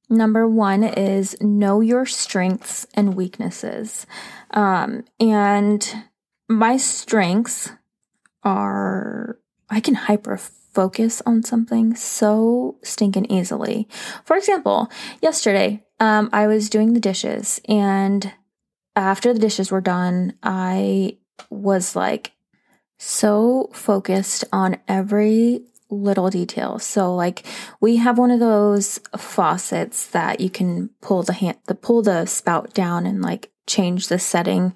Number 0.09 0.47
one 0.47 0.83
is 0.83 1.39
know 1.39 1.81
your 1.81 2.05
strengths 2.05 2.87
and 2.95 3.15
weaknesses. 3.15 4.07
Um, 4.51 5.05
and 5.19 6.05
my 6.47 6.77
strengths 6.77 7.71
are 8.43 9.37
I 9.69 9.79
can 9.79 9.93
hyper 9.93 10.37
focus 10.37 11.21
on 11.25 11.43
something 11.43 11.95
so 11.95 12.77
stinking 12.83 13.25
easily. 13.31 13.87
For 14.25 14.35
example, 14.35 14.89
yesterday, 15.21 15.83
um, 15.99 16.29
I 16.33 16.47
was 16.47 16.69
doing 16.69 16.93
the 16.93 16.99
dishes 16.99 17.61
and 17.67 18.33
after 18.99 19.33
the 19.33 19.39
dishes 19.39 19.71
were 19.71 19.81
done, 19.81 20.33
I 20.43 21.17
was 21.49 21.95
like 21.95 22.33
so 22.97 23.69
focused 23.73 24.43
on 24.51 24.77
every 24.87 25.61
little 25.89 26.29
detail. 26.29 26.77
So 26.79 27.15
like 27.15 27.45
we 27.79 27.95
have 27.95 28.17
one 28.17 28.29
of 28.29 28.41
those 28.41 28.99
faucets 29.17 30.07
that 30.07 30.41
you 30.41 30.49
can 30.49 30.89
pull 31.01 31.23
the 31.23 31.33
hand 31.33 31.57
the 31.65 31.75
pull 31.75 32.01
the 32.01 32.25
spout 32.25 32.73
down 32.73 33.05
and 33.05 33.21
like 33.21 33.51
change 33.65 34.09
the 34.09 34.19
setting, 34.19 34.73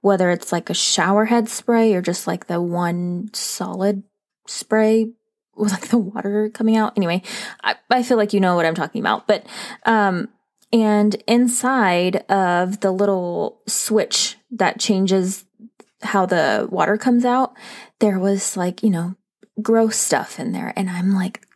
whether 0.00 0.30
it's 0.30 0.52
like 0.52 0.70
a 0.70 0.74
shower 0.74 1.26
head 1.26 1.48
spray 1.48 1.94
or 1.94 2.00
just 2.00 2.26
like 2.26 2.46
the 2.46 2.62
one 2.62 3.28
solid 3.34 4.02
spray 4.46 5.12
with 5.54 5.70
like 5.70 5.88
the 5.88 5.98
water 5.98 6.48
coming 6.48 6.76
out. 6.76 6.94
Anyway, 6.96 7.22
I, 7.62 7.76
I 7.90 8.02
feel 8.02 8.16
like 8.16 8.32
you 8.32 8.40
know 8.40 8.56
what 8.56 8.66
I'm 8.66 8.74
talking 8.74 9.02
about. 9.02 9.26
But 9.26 9.46
um 9.84 10.28
and 10.72 11.14
inside 11.26 12.16
of 12.30 12.80
the 12.80 12.90
little 12.90 13.60
switch 13.66 14.36
that 14.50 14.80
changes 14.80 15.44
how 16.02 16.26
the 16.26 16.68
water 16.70 16.96
comes 16.96 17.24
out, 17.24 17.54
there 18.00 18.18
was 18.18 18.56
like, 18.56 18.82
you 18.82 18.90
know, 18.90 19.14
gross 19.62 19.96
stuff 19.96 20.38
in 20.38 20.52
there. 20.52 20.72
And 20.76 20.90
I'm 20.90 21.14
like 21.14 21.46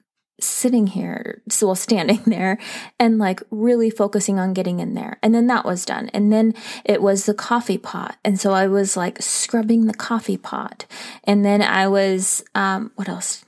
sitting 0.40 0.86
here, 0.86 1.42
so 1.48 1.66
well, 1.66 1.74
standing 1.74 2.22
there 2.26 2.58
and 2.98 3.18
like 3.18 3.42
really 3.50 3.90
focusing 3.90 4.38
on 4.38 4.54
getting 4.54 4.80
in 4.80 4.94
there. 4.94 5.18
And 5.22 5.34
then 5.34 5.46
that 5.48 5.64
was 5.64 5.84
done. 5.84 6.08
And 6.10 6.32
then 6.32 6.54
it 6.84 7.02
was 7.02 7.26
the 7.26 7.34
coffee 7.34 7.78
pot. 7.78 8.16
And 8.24 8.40
so 8.40 8.52
I 8.52 8.66
was 8.66 8.96
like 8.96 9.20
scrubbing 9.20 9.86
the 9.86 9.94
coffee 9.94 10.38
pot. 10.38 10.86
And 11.24 11.44
then 11.44 11.62
I 11.62 11.88
was, 11.88 12.44
um, 12.54 12.92
what 12.96 13.08
else? 13.08 13.44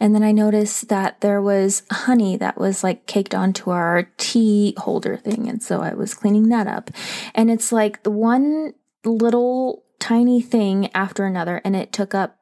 And 0.00 0.14
then 0.14 0.22
I 0.22 0.32
noticed 0.32 0.88
that 0.88 1.20
there 1.20 1.42
was 1.42 1.82
honey 1.90 2.36
that 2.36 2.58
was 2.58 2.84
like 2.84 3.06
caked 3.06 3.34
onto 3.34 3.70
our 3.70 4.10
tea 4.16 4.74
holder 4.78 5.16
thing. 5.16 5.48
And 5.48 5.62
so 5.62 5.80
I 5.80 5.94
was 5.94 6.14
cleaning 6.14 6.48
that 6.48 6.66
up. 6.66 6.90
And 7.34 7.50
it's 7.50 7.72
like 7.72 8.02
the 8.02 8.10
one 8.10 8.74
little 9.04 9.84
tiny 9.98 10.40
thing 10.40 10.90
after 10.94 11.24
another. 11.24 11.60
And 11.64 11.74
it 11.74 11.92
took 11.92 12.14
up 12.14 12.38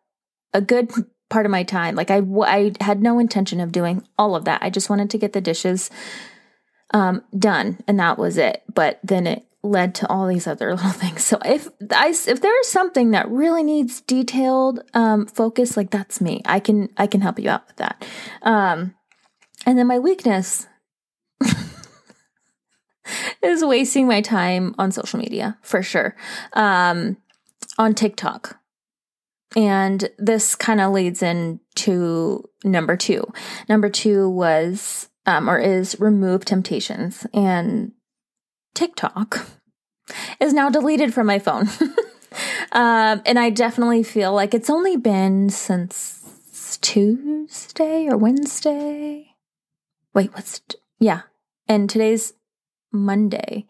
a 0.52 0.61
good 0.61 0.90
part 1.28 1.47
of 1.47 1.52
my 1.52 1.62
time. 1.62 1.95
Like 1.95 2.11
I, 2.11 2.23
I 2.43 2.73
had 2.81 3.02
no 3.02 3.19
intention 3.19 3.61
of 3.61 3.73
doing 3.73 4.07
all 4.19 4.37
of 4.37 4.45
that. 4.45 4.62
I 4.62 4.71
just 4.71 4.90
wanted 4.90 5.11
to 5.11 5.19
get 5.19 5.33
the 5.33 5.40
dishes 5.40 5.90
um, 6.95 7.23
done, 7.37 7.78
and 7.88 7.99
that 7.99 8.19
was 8.19 8.38
it. 8.38 8.62
But 8.73 9.00
then 9.02 9.26
it 9.26 9.46
led 9.69 9.95
to 9.97 10.09
all 10.09 10.27
these 10.27 10.47
other 10.47 10.71
little 10.75 10.91
things. 10.91 11.25
So 11.25 11.39
if 11.45 11.69
I, 11.91 12.09
if 12.09 12.41
there's 12.41 12.69
something 12.69 13.11
that 13.11 13.29
really 13.31 13.63
needs 13.63 14.01
detailed 14.03 14.81
um, 14.95 15.27
focus, 15.27 15.77
like 15.77 15.91
that's 15.91 16.21
me. 16.21 16.43
I 16.45 16.61
can 16.61 16.89
I 16.97 17.07
can 17.07 17.21
help 17.21 17.39
you 17.39 17.51
out 17.51 17.67
with 17.67 17.77
that. 17.77 18.05
Um, 18.43 18.95
and 19.65 19.79
then 19.79 19.87
my 19.87 19.99
weakness 19.99 20.67
is 23.43 23.65
wasting 23.65 24.07
my 24.07 24.21
time 24.21 24.75
on 24.79 24.93
social 24.93 25.19
media 25.19 25.59
for 25.63 25.83
sure. 25.83 26.17
Um, 26.53 27.17
on 27.79 27.95
TikTok. 27.95 28.59
And 29.55 30.11
this 30.19 30.55
kind 30.55 30.81
of 30.81 30.93
leads 30.93 31.23
into 31.23 32.45
number 32.65 32.97
two. 32.97 33.25
Number 33.69 33.89
two 33.89 34.29
was, 34.29 35.09
um, 35.25 35.49
or 35.49 35.59
is 35.59 35.99
remove 35.99 36.45
temptations. 36.45 37.27
And 37.33 37.93
TikTok 38.76 39.47
is 40.38 40.52
now 40.52 40.68
deleted 40.68 41.14
from 41.14 41.26
my 41.26 41.38
phone. 41.38 41.68
um, 42.73 43.23
and 43.25 43.38
I 43.38 43.50
definitely 43.50 44.02
feel 44.02 44.35
like 44.35 44.52
it's 44.52 44.68
only 44.68 44.97
been 44.99 45.49
since 45.49 46.78
Tuesday 46.83 48.06
or 48.06 48.18
Wednesday. 48.18 49.35
Wait, 50.14 50.33
what's, 50.35 50.61
t- 50.61 50.78
yeah. 51.00 51.23
And 51.66 51.88
today's 51.88 52.35
Monday. 52.92 53.66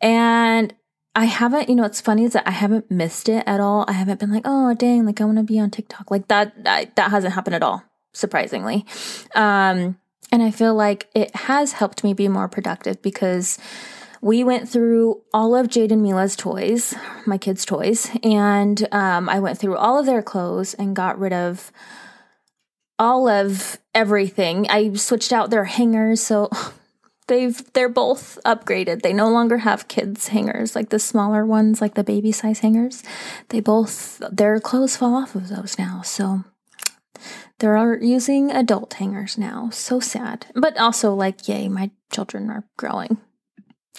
And 0.00 0.74
I 1.14 1.26
haven't, 1.26 1.68
you 1.68 1.76
know, 1.76 1.84
what's 1.84 2.00
funny 2.00 2.24
is 2.24 2.32
that 2.32 2.46
I 2.46 2.52
haven't 2.52 2.90
missed 2.90 3.28
it 3.28 3.44
at 3.46 3.60
all. 3.60 3.84
I 3.86 3.92
haven't 3.92 4.18
been 4.18 4.32
like, 4.32 4.42
oh, 4.44 4.74
dang, 4.74 5.06
like 5.06 5.20
I 5.20 5.24
want 5.24 5.38
to 5.38 5.44
be 5.44 5.60
on 5.60 5.70
TikTok. 5.70 6.10
Like 6.10 6.26
that, 6.26 6.64
that, 6.64 6.96
that 6.96 7.12
hasn't 7.12 7.34
happened 7.34 7.54
at 7.54 7.62
all, 7.62 7.84
surprisingly. 8.12 8.84
Um, 9.36 9.96
and 10.32 10.42
I 10.42 10.50
feel 10.50 10.74
like 10.74 11.08
it 11.14 11.34
has 11.34 11.72
helped 11.72 12.02
me 12.02 12.14
be 12.14 12.26
more 12.28 12.48
productive 12.48 13.00
because 13.00 13.58
we 14.20 14.44
went 14.44 14.68
through 14.68 15.22
all 15.32 15.54
of 15.54 15.68
Jade 15.68 15.92
and 15.92 16.02
Mila's 16.02 16.36
toys, 16.36 16.94
my 17.26 17.38
kids' 17.38 17.64
toys, 17.64 18.10
and 18.22 18.86
um, 18.92 19.28
I 19.28 19.40
went 19.40 19.58
through 19.58 19.76
all 19.76 19.98
of 19.98 20.06
their 20.06 20.22
clothes 20.22 20.74
and 20.74 20.94
got 20.94 21.18
rid 21.18 21.32
of 21.32 21.72
all 22.98 23.28
of 23.28 23.78
everything. 23.94 24.66
I 24.68 24.92
switched 24.92 25.32
out 25.32 25.50
their 25.50 25.64
hangers. 25.64 26.20
So 26.20 26.50
they've 27.26 27.72
they're 27.72 27.88
both 27.88 28.38
upgraded. 28.44 29.02
They 29.02 29.14
no 29.14 29.30
longer 29.30 29.58
have 29.58 29.88
kids 29.88 30.28
hangers 30.28 30.76
like 30.76 30.90
the 30.90 30.98
smaller 30.98 31.46
ones, 31.46 31.80
like 31.80 31.94
the 31.94 32.04
baby 32.04 32.30
size 32.30 32.60
hangers. 32.60 33.02
They 33.48 33.60
both 33.60 34.22
their 34.30 34.60
clothes 34.60 34.96
fall 34.96 35.14
off 35.14 35.34
of 35.34 35.48
those 35.48 35.78
now. 35.78 36.02
So 36.02 36.44
they're 37.58 38.02
using 38.02 38.50
adult 38.50 38.94
hangers 38.94 39.38
now. 39.38 39.70
So 39.70 39.98
sad. 39.98 40.46
But 40.54 40.78
also 40.78 41.14
like 41.14 41.48
yay, 41.48 41.68
my 41.68 41.90
children 42.12 42.50
are 42.50 42.64
growing. 42.76 43.16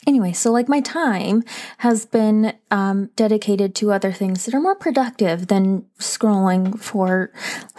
Anyway, 0.07 0.31
so 0.33 0.51
like 0.51 0.67
my 0.67 0.81
time 0.81 1.43
has 1.79 2.05
been 2.05 2.53
um, 2.71 3.11
dedicated 3.15 3.75
to 3.75 3.91
other 3.91 4.11
things 4.11 4.45
that 4.45 4.55
are 4.55 4.61
more 4.61 4.75
productive 4.75 5.47
than 5.47 5.85
scrolling 5.99 6.79
for 6.79 7.31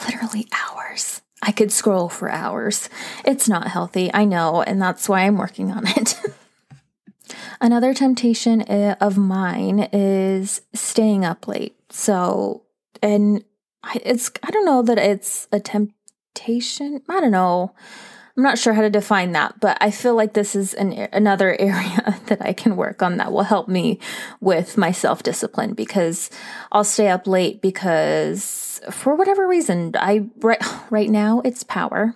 literally 0.07 0.47
hours. 0.53 1.21
I 1.43 1.51
could 1.51 1.73
scroll 1.73 2.09
for 2.09 2.31
hours. 2.31 2.89
It's 3.25 3.49
not 3.49 3.67
healthy, 3.67 4.11
I 4.15 4.25
know, 4.25 4.63
and 4.63 4.81
that's 4.81 5.09
why 5.09 5.23
I'm 5.23 5.37
working 5.37 5.73
on 5.73 5.89
it. 5.89 6.15
Another 7.61 7.93
temptation 7.93 8.63
eh, 8.69 8.95
of 9.01 9.19
mine 9.19 9.89
is 9.93 10.63
staying 10.73 11.25
up 11.25 11.49
late. 11.49 11.77
So, 11.91 12.63
and 13.03 13.45
it's, 13.97 14.31
I 14.45 14.51
don't 14.53 14.65
know 14.65 14.83
that 14.83 14.99
it's 14.99 15.49
a 15.51 15.59
temptation. 15.59 17.03
I 17.09 17.21
don't 17.21 17.33
know. 17.33 17.75
I'm 18.37 18.43
not 18.43 18.59
sure 18.59 18.73
how 18.73 18.83
to 18.83 18.91
define 18.91 19.33
that, 19.33 19.61
but 19.61 19.77
I 19.81 19.91
feel 19.91 20.15
like 20.15 20.33
this 20.33 20.57
is 20.57 20.75
an, 20.75 20.93
another 21.13 21.55
area 21.61 22.21
that 22.27 22.43
I 22.43 22.53
can 22.53 22.77
work 22.77 23.03
on 23.03 23.17
that 23.19 23.33
will 23.33 23.43
help 23.43 23.69
me 23.69 23.99
with 24.41 24.79
my 24.79 24.93
self 24.93 25.23
discipline 25.23 25.75
because 25.75 26.31
I'll 26.71 26.85
stay 26.85 27.09
up 27.09 27.27
late 27.27 27.61
because 27.61 28.81
for 28.91 29.15
whatever 29.15 29.47
reason, 29.47 29.93
I 29.99 30.29
right, 30.41 30.63
right 30.91 31.11
now 31.11 31.41
it's 31.45 31.63
power. 31.63 32.15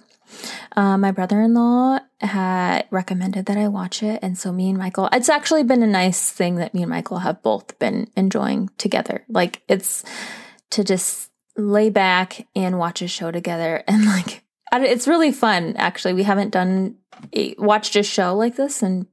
Uh, 0.75 0.99
my 0.99 1.12
brother 1.12 1.40
in 1.40 1.54
law 1.54 2.00
had 2.20 2.87
recommended 2.90 3.46
that 3.46 3.56
I 3.56 3.68
watch 3.68 4.02
it. 4.02 4.18
And 4.23 4.37
so 4.37 4.52
me 4.52 4.68
and 4.68 4.78
Michael, 4.78 5.08
it's 5.12 5.28
actually 5.28 5.62
been 5.62 5.82
a 5.82 5.87
nice 5.87 6.30
thing 6.30 6.56
that 6.56 6.75
me 6.75 6.82
and 6.82 6.90
Michael 6.90 7.18
have 7.18 7.42
both 7.42 7.78
been 7.78 8.08
enjoying 8.16 8.70
together. 8.76 9.25
Like 9.28 9.62
it's 9.68 10.04
to 10.70 10.82
just 10.82 11.30
lay 11.56 11.90
back 11.90 12.46
and 12.54 12.78
watch 12.78 13.02
a 13.02 13.08
show 13.08 13.30
together 13.30 13.82
and 13.88 14.04
like 14.04 14.42
it's 14.73 15.08
really 15.08 15.32
fun, 15.32 15.75
actually. 15.76 16.14
We 16.14 16.25
haven't 16.25 16.50
done 16.50 16.96
a, 17.32 17.54
watched 17.58 17.96
a 17.96 18.02
show 18.02 18.35
like 18.35 18.56
this 18.56 18.82
in 18.82 19.06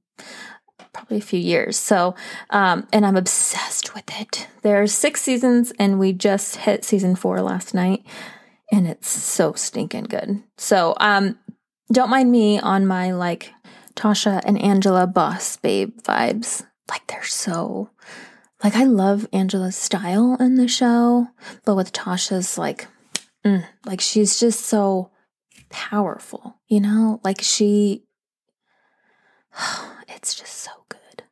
probably 0.94 1.18
a 1.18 1.22
few 1.22 1.40
years. 1.40 1.78
So, 1.78 2.16
um, 2.50 2.88
and 2.94 3.06
I'm 3.06 3.18
obsessed 3.18 3.94
with 3.94 4.06
it. 4.20 4.48
There's 4.62 4.94
six 4.94 5.22
seasons, 5.22 5.74
and 5.80 6.00
we 6.00 6.14
just 6.14 6.58
hit 6.58 6.86
season 6.86 7.16
four 7.16 7.42
last 7.42 7.74
night, 7.74 8.06
and 8.72 8.88
it's 8.88 9.10
so 9.10 9.54
stinking 9.54 10.06
good. 10.06 10.44
So, 10.58 10.96
um, 11.00 11.38
don't 11.92 12.10
mind 12.10 12.32
me 12.32 12.60
on 12.60 12.86
my 12.88 13.12
like 13.12 13.52
Tasha 13.96 14.42
and 14.46 14.60
Angela 14.62 15.08
boss 15.08 15.58
babe 15.58 16.00
vibes. 16.02 16.66
Like 16.90 17.06
they're 17.08 17.24
so 17.24 17.90
like 18.64 18.76
I 18.76 18.86
love 18.86 19.28
Angela's 19.34 19.76
style 19.76 20.38
in 20.40 20.56
the 20.56 20.68
show, 20.68 21.28
but 21.66 21.76
with 21.76 21.92
Tasha's 21.92 22.58
like 22.58 22.88
mm, 23.46 23.66
like 23.86 24.02
she's 24.02 24.40
just 24.40 24.62
so 24.62 25.12
powerful, 25.74 26.62
you 26.68 26.80
know? 26.80 27.20
Like 27.24 27.42
she, 27.42 28.04
it's 30.08 30.36
just 30.36 30.54
so 30.54 30.72
good. 30.88 31.24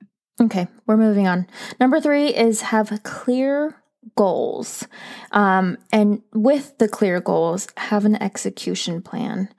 Okay, 0.41 0.67
we're 0.87 0.97
moving 0.97 1.27
on. 1.27 1.47
Number 1.79 2.01
three 2.01 2.27
is 2.35 2.61
have 2.61 3.03
clear 3.03 3.77
goals. 4.15 4.87
Um, 5.31 5.77
and 5.93 6.23
with 6.33 6.77
the 6.79 6.89
clear 6.89 7.21
goals, 7.21 7.67
have 7.77 8.03
an 8.03 8.21
execution 8.21 9.03
plan. 9.03 9.49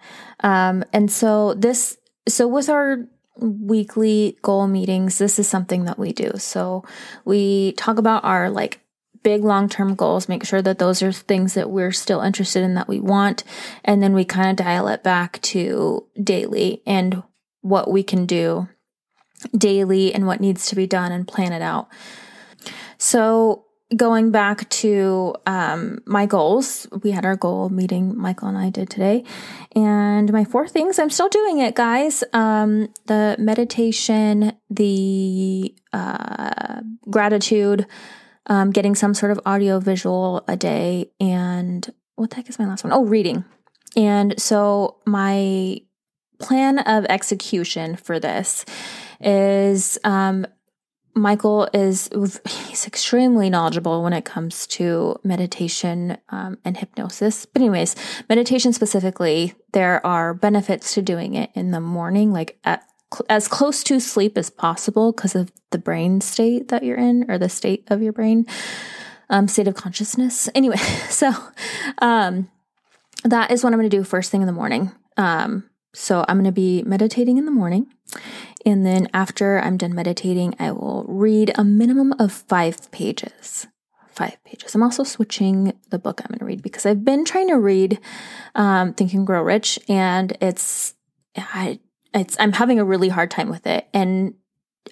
Um, 0.40 0.84
and 0.92 1.10
so 1.10 1.54
this, 1.54 1.96
so 2.28 2.48
with 2.48 2.68
our 2.68 3.06
weekly 3.38 4.36
goal 4.42 4.66
meetings, 4.66 5.18
this 5.18 5.38
is 5.38 5.48
something 5.48 5.84
that 5.84 5.98
we 5.98 6.12
do. 6.12 6.32
So 6.38 6.84
we 7.24 7.72
talk 7.72 7.98
about 7.98 8.24
our 8.24 8.50
like 8.50 8.81
big 9.22 9.44
long 9.44 9.68
term 9.68 9.94
goals, 9.94 10.28
make 10.28 10.44
sure 10.44 10.62
that 10.62 10.78
those 10.78 11.02
are 11.02 11.12
things 11.12 11.54
that 11.54 11.70
we're 11.70 11.92
still 11.92 12.20
interested 12.20 12.62
in 12.62 12.74
that 12.74 12.88
we 12.88 13.00
want. 13.00 13.44
And 13.84 14.02
then 14.02 14.12
we 14.12 14.24
kind 14.24 14.50
of 14.50 14.64
dial 14.64 14.88
it 14.88 15.02
back 15.02 15.40
to 15.42 16.06
daily 16.22 16.82
and 16.86 17.22
what 17.60 17.90
we 17.90 18.02
can 18.02 18.26
do 18.26 18.68
daily 19.56 20.14
and 20.14 20.26
what 20.26 20.40
needs 20.40 20.66
to 20.66 20.76
be 20.76 20.86
done 20.86 21.12
and 21.12 21.26
plan 21.26 21.52
it 21.52 21.62
out. 21.62 21.88
So, 22.98 23.64
going 23.96 24.30
back 24.30 24.68
to 24.70 25.34
um, 25.46 25.98
my 26.06 26.24
goals, 26.24 26.86
we 27.02 27.10
had 27.10 27.24
our 27.26 27.36
goal 27.36 27.68
meeting, 27.68 28.16
Michael 28.16 28.48
and 28.48 28.56
I 28.56 28.70
did 28.70 28.88
today. 28.88 29.24
And 29.74 30.32
my 30.32 30.44
four 30.44 30.66
things, 30.66 30.98
I'm 30.98 31.10
still 31.10 31.28
doing 31.28 31.58
it, 31.58 31.74
guys. 31.74 32.24
Um, 32.32 32.88
the 33.06 33.36
meditation, 33.38 34.52
the 34.70 35.74
uh, 35.92 36.80
gratitude, 37.10 37.86
um, 38.46 38.70
getting 38.70 38.94
some 38.94 39.14
sort 39.14 39.32
of 39.32 39.40
audio 39.46 39.78
visual 39.80 40.44
a 40.48 40.56
day. 40.56 41.10
And 41.20 41.88
what 42.16 42.30
the 42.30 42.36
heck 42.36 42.48
is 42.48 42.58
my 42.58 42.66
last 42.66 42.84
one? 42.84 42.92
Oh, 42.92 43.04
reading. 43.04 43.44
And 43.96 44.40
so 44.40 44.98
my 45.06 45.80
plan 46.38 46.78
of 46.80 47.04
execution 47.06 47.96
for 47.96 48.18
this 48.18 48.64
is 49.20 49.98
um, 50.02 50.46
Michael 51.14 51.68
is 51.74 52.08
he's 52.48 52.86
extremely 52.86 53.50
knowledgeable 53.50 54.02
when 54.02 54.12
it 54.12 54.24
comes 54.24 54.66
to 54.68 55.16
meditation 55.22 56.16
um, 56.30 56.58
and 56.64 56.76
hypnosis. 56.76 57.44
But 57.44 57.60
anyways, 57.60 57.94
meditation 58.28 58.72
specifically, 58.72 59.54
there 59.72 60.04
are 60.06 60.32
benefits 60.32 60.94
to 60.94 61.02
doing 61.02 61.34
it 61.34 61.50
in 61.54 61.70
the 61.70 61.80
morning, 61.80 62.32
like 62.32 62.58
at, 62.64 62.84
as 63.28 63.48
close 63.48 63.82
to 63.84 64.00
sleep 64.00 64.36
as 64.38 64.50
possible 64.50 65.12
because 65.12 65.34
of 65.34 65.52
the 65.70 65.78
brain 65.78 66.20
state 66.20 66.68
that 66.68 66.82
you're 66.82 66.98
in 66.98 67.30
or 67.30 67.38
the 67.38 67.48
state 67.48 67.84
of 67.88 68.02
your 68.02 68.12
brain, 68.12 68.46
um, 69.30 69.48
state 69.48 69.68
of 69.68 69.74
consciousness. 69.74 70.48
Anyway, 70.54 70.76
so 71.08 71.32
um, 71.98 72.50
that 73.24 73.50
is 73.50 73.62
what 73.62 73.72
I'm 73.72 73.78
going 73.78 73.90
to 73.90 73.96
do 73.96 74.04
first 74.04 74.30
thing 74.30 74.42
in 74.42 74.46
the 74.46 74.52
morning. 74.52 74.92
Um, 75.16 75.68
so 75.94 76.24
I'm 76.26 76.36
going 76.36 76.44
to 76.44 76.52
be 76.52 76.82
meditating 76.84 77.38
in 77.38 77.44
the 77.44 77.50
morning. 77.50 77.92
And 78.64 78.86
then 78.86 79.08
after 79.12 79.58
I'm 79.58 79.76
done 79.76 79.94
meditating, 79.94 80.54
I 80.58 80.72
will 80.72 81.04
read 81.08 81.52
a 81.56 81.64
minimum 81.64 82.14
of 82.18 82.32
five 82.32 82.90
pages. 82.90 83.66
Five 84.08 84.42
pages. 84.44 84.74
I'm 84.74 84.82
also 84.82 85.04
switching 85.04 85.72
the 85.90 85.98
book 85.98 86.20
I'm 86.20 86.28
going 86.28 86.38
to 86.38 86.44
read 86.44 86.62
because 86.62 86.86
I've 86.86 87.04
been 87.04 87.24
trying 87.24 87.48
to 87.48 87.58
read 87.58 87.98
um, 88.54 88.92
Think 88.92 89.14
and 89.14 89.26
Grow 89.26 89.42
Rich, 89.42 89.78
and 89.88 90.36
it's 90.40 90.94
I 91.36 91.80
it's 92.14 92.36
I'm 92.38 92.52
having 92.52 92.78
a 92.78 92.84
really 92.84 93.08
hard 93.08 93.30
time 93.30 93.48
with 93.48 93.66
it. 93.66 93.88
And 93.92 94.34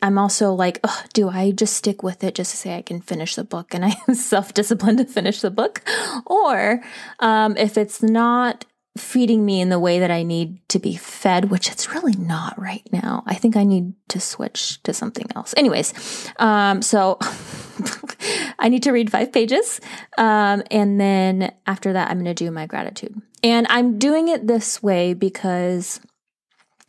I'm 0.02 0.18
also 0.18 0.52
like, 0.52 0.84
do 1.12 1.28
I 1.28 1.50
just 1.50 1.74
stick 1.74 2.02
with 2.02 2.22
it 2.24 2.34
just 2.34 2.52
to 2.52 2.56
say 2.56 2.76
I 2.76 2.82
can 2.82 3.00
finish 3.00 3.34
the 3.34 3.44
book 3.44 3.74
and 3.74 3.84
I 3.84 3.94
am 4.08 4.14
self 4.14 4.54
disciplined 4.54 4.98
to 4.98 5.04
finish 5.04 5.40
the 5.40 5.50
book? 5.50 5.82
Or 6.26 6.82
um, 7.18 7.56
if 7.56 7.76
it's 7.76 8.02
not 8.02 8.64
feeding 8.98 9.46
me 9.46 9.60
in 9.60 9.68
the 9.68 9.78
way 9.78 10.00
that 10.00 10.10
I 10.10 10.24
need 10.24 10.68
to 10.70 10.78
be 10.78 10.96
fed, 10.96 11.50
which 11.50 11.70
it's 11.70 11.94
really 11.94 12.14
not 12.14 12.60
right 12.60 12.82
now. 12.92 13.22
I 13.24 13.34
think 13.34 13.56
I 13.56 13.62
need 13.62 13.94
to 14.08 14.20
switch 14.20 14.82
to 14.82 14.92
something 14.92 15.26
else. 15.36 15.54
Anyways, 15.56 15.94
um, 16.38 16.82
so 16.82 17.18
I 18.58 18.68
need 18.68 18.82
to 18.82 18.90
read 18.90 19.10
five 19.10 19.32
pages. 19.32 19.80
Um, 20.18 20.64
and 20.70 21.00
then 21.00 21.52
after 21.66 21.92
that, 21.92 22.10
I'm 22.10 22.16
going 22.16 22.34
to 22.34 22.34
do 22.34 22.50
my 22.50 22.66
gratitude. 22.66 23.20
And 23.44 23.66
I'm 23.70 23.98
doing 23.98 24.28
it 24.28 24.46
this 24.46 24.82
way 24.82 25.14
because 25.14 26.00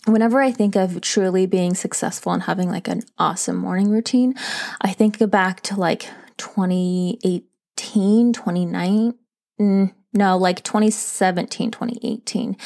whenever 0.05 0.41
I 0.41 0.51
think 0.51 0.75
of 0.75 1.01
truly 1.01 1.46
being 1.46 1.74
successful 1.75 2.31
and 2.31 2.43
having 2.43 2.70
like 2.70 2.88
an 2.88 3.03
awesome 3.17 3.58
morning 3.58 3.89
routine, 3.89 4.36
I 4.81 4.93
think 4.93 5.17
back 5.29 5.62
to 5.62 5.75
like 5.79 6.08
2018, 6.38 8.34
2019 8.34 9.93
no, 10.13 10.38
like 10.38 10.63
2017, 10.63 11.72
2018. 11.72 12.58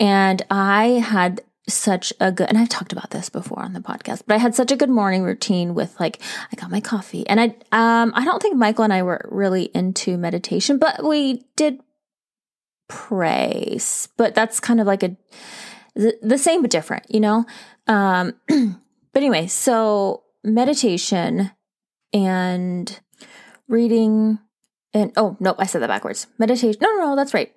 And 0.00 0.42
I 0.50 0.84
had 1.04 1.42
such 1.68 2.12
a 2.20 2.30
good 2.30 2.48
and 2.48 2.56
I've 2.56 2.68
talked 2.68 2.92
about 2.92 3.10
this 3.10 3.28
before 3.28 3.60
on 3.60 3.72
the 3.72 3.80
podcast, 3.80 4.22
but 4.26 4.34
I 4.34 4.38
had 4.38 4.54
such 4.54 4.70
a 4.70 4.76
good 4.76 4.88
morning 4.88 5.24
routine 5.24 5.74
with 5.74 5.98
like 5.98 6.20
I 6.52 6.56
got 6.56 6.70
my 6.70 6.80
coffee. 6.80 7.26
And 7.28 7.40
I 7.40 7.46
um 7.72 8.12
I 8.14 8.24
don't 8.24 8.40
think 8.40 8.56
Michael 8.56 8.84
and 8.84 8.92
I 8.92 9.02
were 9.02 9.28
really 9.30 9.64
into 9.74 10.16
meditation, 10.16 10.78
but 10.78 11.04
we 11.04 11.44
did 11.56 11.80
pray. 12.88 13.78
But 14.16 14.34
that's 14.34 14.60
kind 14.60 14.80
of 14.80 14.86
like 14.86 15.02
a 15.02 15.16
the 15.96 16.38
same 16.38 16.62
but 16.62 16.70
different, 16.70 17.04
you 17.08 17.20
know? 17.20 17.46
Um 17.86 18.34
but 18.48 19.22
anyway, 19.22 19.46
so 19.46 20.24
meditation 20.44 21.50
and 22.12 23.00
reading 23.68 24.38
and 24.94 25.12
oh, 25.16 25.36
nope, 25.40 25.56
I 25.58 25.66
said 25.66 25.82
that 25.82 25.88
backwards. 25.88 26.26
Meditation. 26.38 26.78
No, 26.80 26.90
no, 26.94 27.04
no, 27.04 27.16
that's 27.16 27.34
right. 27.34 27.52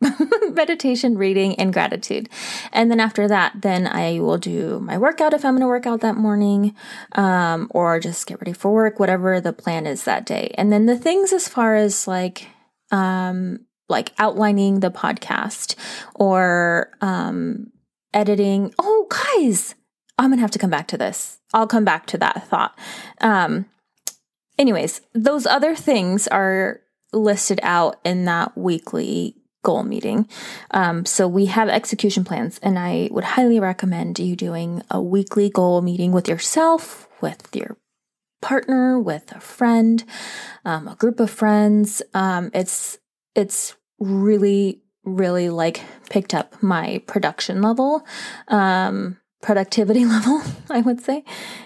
meditation, 0.52 1.16
reading, 1.16 1.54
and 1.56 1.72
gratitude. 1.72 2.28
And 2.72 2.90
then 2.90 2.98
after 2.98 3.28
that, 3.28 3.62
then 3.62 3.86
I 3.86 4.18
will 4.18 4.38
do 4.38 4.80
my 4.80 4.98
workout 4.98 5.32
if 5.32 5.44
I'm 5.44 5.52
going 5.52 5.60
to 5.60 5.68
work 5.68 5.86
out 5.86 6.00
that 6.00 6.16
morning, 6.16 6.74
um, 7.12 7.68
or 7.70 8.00
just 8.00 8.26
get 8.26 8.40
ready 8.40 8.52
for 8.52 8.72
work, 8.72 8.98
whatever 8.98 9.40
the 9.40 9.52
plan 9.52 9.86
is 9.86 10.04
that 10.04 10.26
day. 10.26 10.52
And 10.58 10.72
then 10.72 10.86
the 10.86 10.98
things 10.98 11.32
as 11.32 11.46
far 11.46 11.76
as 11.76 12.08
like, 12.08 12.48
um, 12.90 13.60
like 13.88 14.12
outlining 14.18 14.80
the 14.80 14.90
podcast 14.90 15.74
or 16.14 16.90
um, 17.00 17.72
editing. 18.14 18.74
Oh, 18.78 19.06
guys, 19.10 19.74
I'm 20.18 20.30
gonna 20.30 20.40
have 20.40 20.50
to 20.52 20.58
come 20.58 20.70
back 20.70 20.88
to 20.88 20.98
this. 20.98 21.38
I'll 21.52 21.66
come 21.66 21.84
back 21.84 22.06
to 22.08 22.18
that 22.18 22.48
thought. 22.48 22.78
Um, 23.20 23.66
anyways, 24.58 25.00
those 25.14 25.46
other 25.46 25.74
things 25.74 26.28
are 26.28 26.80
listed 27.12 27.60
out 27.62 27.96
in 28.04 28.24
that 28.24 28.56
weekly 28.56 29.36
goal 29.62 29.84
meeting. 29.84 30.28
Um, 30.72 31.04
so 31.04 31.28
we 31.28 31.46
have 31.46 31.68
execution 31.68 32.24
plans, 32.24 32.58
and 32.62 32.78
I 32.78 33.08
would 33.12 33.24
highly 33.24 33.60
recommend 33.60 34.18
you 34.18 34.36
doing 34.36 34.82
a 34.90 35.00
weekly 35.00 35.50
goal 35.50 35.82
meeting 35.82 36.12
with 36.12 36.28
yourself, 36.28 37.08
with 37.20 37.48
your 37.54 37.76
partner, 38.40 38.98
with 38.98 39.30
a 39.32 39.40
friend, 39.40 40.04
um, 40.64 40.88
a 40.88 40.96
group 40.96 41.20
of 41.20 41.30
friends. 41.30 42.02
Um, 42.12 42.50
it's 42.52 42.98
it's 43.34 43.76
really 43.98 44.82
really 45.04 45.50
like 45.50 45.82
picked 46.10 46.32
up 46.32 46.62
my 46.62 47.02
production 47.06 47.60
level. 47.60 48.06
Um, 48.48 49.18
productivity 49.42 50.04
level, 50.06 50.40
I 50.70 50.80
would 50.80 51.00
say. 51.00 51.24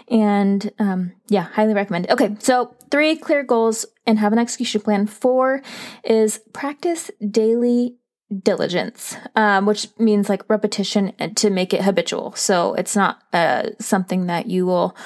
And 0.08 0.72
um, 0.78 1.12
yeah, 1.28 1.42
highly 1.42 1.74
recommend. 1.74 2.10
Okay, 2.10 2.34
so 2.40 2.74
three 2.90 3.16
clear 3.16 3.44
goals 3.44 3.86
and 4.06 4.18
have 4.18 4.32
an 4.32 4.38
execution 4.38 4.80
plan. 4.80 5.06
Four 5.06 5.62
is 6.02 6.40
practice 6.52 7.10
daily 7.30 7.96
diligence, 8.42 9.16
um, 9.36 9.66
which 9.66 9.88
means 9.98 10.28
like 10.28 10.48
repetition 10.48 11.12
and 11.18 11.36
to 11.36 11.50
make 11.50 11.72
it 11.72 11.82
habitual. 11.82 12.32
So 12.32 12.74
it's 12.74 12.96
not 12.96 13.22
uh, 13.32 13.70
something 13.78 14.26
that 14.26 14.46
you 14.46 14.66
will 14.66 14.96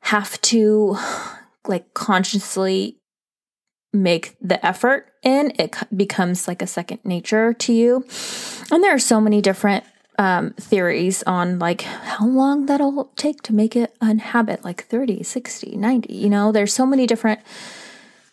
have 0.00 0.40
to 0.42 0.96
like 1.66 1.92
consciously 1.92 3.00
make 3.92 4.36
the 4.40 4.64
effort 4.64 5.06
in. 5.26 5.52
It 5.58 5.76
becomes 5.94 6.48
like 6.48 6.62
a 6.62 6.66
second 6.66 7.00
nature 7.04 7.52
to 7.52 7.72
you. 7.72 8.06
And 8.70 8.82
there 8.82 8.94
are 8.94 8.98
so 8.98 9.20
many 9.20 9.42
different 9.42 9.84
um, 10.18 10.52
theories 10.52 11.22
on 11.24 11.58
like 11.58 11.82
how 11.82 12.26
long 12.26 12.66
that'll 12.66 13.10
take 13.16 13.42
to 13.42 13.54
make 13.54 13.76
it 13.76 13.94
a 14.00 14.18
habit 14.18 14.64
like 14.64 14.84
30 14.84 15.22
60 15.22 15.76
90 15.76 16.10
you 16.10 16.30
know 16.30 16.52
there's 16.52 16.72
so 16.72 16.86
many 16.86 17.06
different 17.06 17.40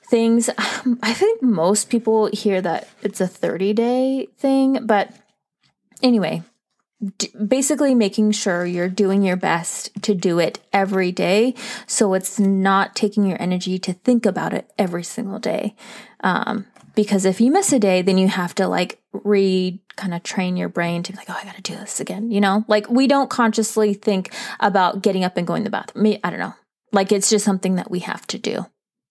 things 0.09 0.49
i 1.03 1.13
think 1.13 1.41
most 1.41 1.89
people 1.89 2.29
hear 2.31 2.61
that 2.61 2.87
it's 3.01 3.19
a 3.19 3.27
30 3.27 3.73
day 3.73 4.27
thing 4.37 4.85
but 4.85 5.13
anyway 6.01 6.41
basically 7.47 7.93
making 7.93 8.31
sure 8.31 8.65
you're 8.65 8.87
doing 8.87 9.23
your 9.23 9.35
best 9.35 9.91
to 10.03 10.15
do 10.15 10.39
it 10.39 10.59
every 10.71 11.11
day 11.11 11.53
so 11.85 12.13
it's 12.13 12.39
not 12.39 12.95
taking 12.95 13.25
your 13.25 13.41
energy 13.41 13.77
to 13.77 13.91
think 13.91 14.25
about 14.25 14.53
it 14.53 14.71
every 14.77 15.03
single 15.03 15.39
day 15.39 15.75
um, 16.21 16.65
because 16.95 17.25
if 17.25 17.41
you 17.41 17.51
miss 17.51 17.73
a 17.73 17.79
day, 17.79 18.01
then 18.01 18.17
you 18.17 18.27
have 18.27 18.53
to 18.55 18.67
like 18.67 18.99
re 19.11 19.81
kind 19.95 20.13
of 20.13 20.23
train 20.23 20.57
your 20.57 20.69
brain 20.69 21.03
to 21.03 21.11
be 21.11 21.17
like, 21.17 21.29
oh, 21.29 21.37
I 21.39 21.45
got 21.45 21.55
to 21.55 21.61
do 21.61 21.75
this 21.75 21.99
again. 21.99 22.31
You 22.31 22.41
know, 22.41 22.65
like 22.67 22.89
we 22.89 23.07
don't 23.07 23.29
consciously 23.29 23.93
think 23.93 24.33
about 24.59 25.01
getting 25.01 25.23
up 25.23 25.37
and 25.37 25.47
going 25.47 25.63
to 25.63 25.69
the 25.69 25.71
bathroom. 25.71 26.17
I 26.23 26.29
don't 26.29 26.39
know. 26.39 26.55
Like 26.91 27.11
it's 27.11 27.29
just 27.29 27.45
something 27.45 27.75
that 27.75 27.91
we 27.91 27.99
have 27.99 28.25
to 28.27 28.37
do. 28.37 28.65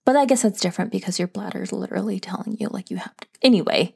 But 0.05 0.17
I 0.17 0.25
guess 0.25 0.43
that's 0.43 0.61
different 0.61 0.91
because 0.91 1.19
your 1.19 1.29
bladder 1.29 1.63
is 1.63 1.73
literally 1.73 2.19
telling 2.19 2.57
you 2.59 2.69
like 2.69 2.91
you 2.91 2.97
have 2.99 3.17
to. 3.17 3.27
Anyway. 3.43 3.95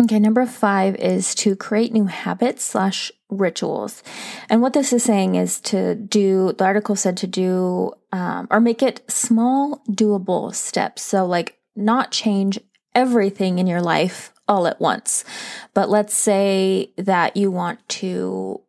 Okay, 0.00 0.18
number 0.18 0.44
five 0.44 0.96
is 0.96 1.36
to 1.36 1.54
create 1.54 1.92
new 1.92 2.06
habits 2.06 2.64
slash 2.64 3.12
rituals. 3.30 4.02
And 4.50 4.60
what 4.60 4.72
this 4.72 4.92
is 4.92 5.04
saying 5.04 5.36
is 5.36 5.60
to 5.60 5.94
do, 5.94 6.52
the 6.58 6.64
article 6.64 6.96
said 6.96 7.16
to 7.18 7.28
do, 7.28 7.92
um, 8.10 8.48
or 8.50 8.58
make 8.58 8.82
it 8.82 9.08
small, 9.08 9.84
doable 9.88 10.52
steps. 10.52 11.02
So, 11.02 11.24
like, 11.26 11.58
not 11.76 12.10
change 12.10 12.58
everything 12.94 13.58
in 13.58 13.66
your 13.66 13.82
life 13.82 14.32
all 14.46 14.66
at 14.66 14.80
once. 14.80 15.24
But 15.72 15.88
let's 15.88 16.14
say 16.14 16.92
that 16.96 17.36
you 17.36 17.50
want 17.50 17.86
to 17.88 18.60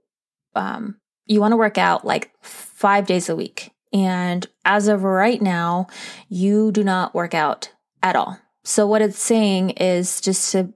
um, 0.56 0.98
you 1.26 1.41
want 1.41 1.52
to 1.52 1.58
work 1.58 1.78
out 1.78 2.06
like 2.06 2.32
five 2.41 3.06
days 3.08 3.30
a 3.30 3.36
week. 3.36 3.72
And 3.94 4.46
as 4.63 4.88
of 4.88 5.04
right 5.04 5.41
now, 5.41 5.88
you 6.28 6.72
do 6.72 6.84
not 6.84 7.13
work 7.13 7.34
out 7.34 7.72
at 8.04 8.15
all. 8.15 8.39
So, 8.63 8.88
what 8.88 9.02
it's 9.02 9.20
saying 9.20 9.72
is 9.72 10.20
just 10.22 10.52
to 10.52 10.74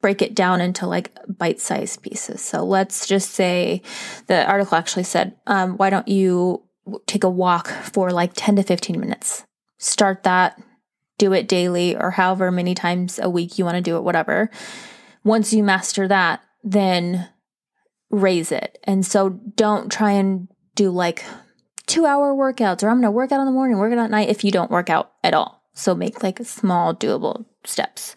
break 0.00 0.22
it 0.22 0.34
down 0.34 0.60
into 0.60 0.86
like 0.86 1.16
bite 1.26 1.60
sized 1.60 2.02
pieces. 2.02 2.42
So, 2.42 2.64
let's 2.64 3.06
just 3.06 3.30
say 3.30 3.82
the 4.26 4.44
article 4.46 4.76
actually 4.76 5.04
said, 5.04 5.36
um, 5.46 5.76
why 5.76 5.88
don't 5.88 6.08
you 6.08 6.62
take 7.06 7.24
a 7.24 7.30
walk 7.30 7.68
for 7.68 8.10
like 8.10 8.32
10 8.34 8.56
to 8.56 8.62
15 8.62 9.00
minutes? 9.00 9.46
Start 9.78 10.24
that, 10.24 10.60
do 11.18 11.32
it 11.32 11.48
daily 11.48 11.96
or 11.96 12.12
however 12.12 12.50
many 12.50 12.74
times 12.74 13.18
a 13.18 13.28
week 13.28 13.58
you 13.58 13.64
want 13.64 13.76
to 13.76 13.82
do 13.82 13.96
it, 13.96 14.04
whatever. 14.04 14.50
Once 15.24 15.52
you 15.52 15.62
master 15.62 16.08
that, 16.08 16.40
then 16.62 17.28
raise 18.10 18.50
it. 18.52 18.78
And 18.84 19.04
so 19.04 19.28
don't 19.28 19.92
try 19.92 20.12
and 20.12 20.48
do 20.74 20.90
like 20.90 21.24
two 21.86 22.06
hour 22.06 22.34
workouts 22.34 22.82
or 22.82 22.88
I'm 22.88 22.96
going 22.96 23.02
to 23.02 23.10
work 23.10 23.32
out 23.32 23.40
in 23.40 23.46
the 23.46 23.52
morning, 23.52 23.78
work 23.78 23.92
out 23.92 23.98
at 23.98 24.10
night 24.10 24.28
if 24.28 24.44
you 24.44 24.50
don't 24.50 24.70
work 24.70 24.88
out 24.88 25.12
at 25.22 25.34
all. 25.34 25.62
So 25.74 25.94
make 25.94 26.22
like 26.22 26.38
small, 26.44 26.94
doable 26.94 27.44
steps. 27.64 28.14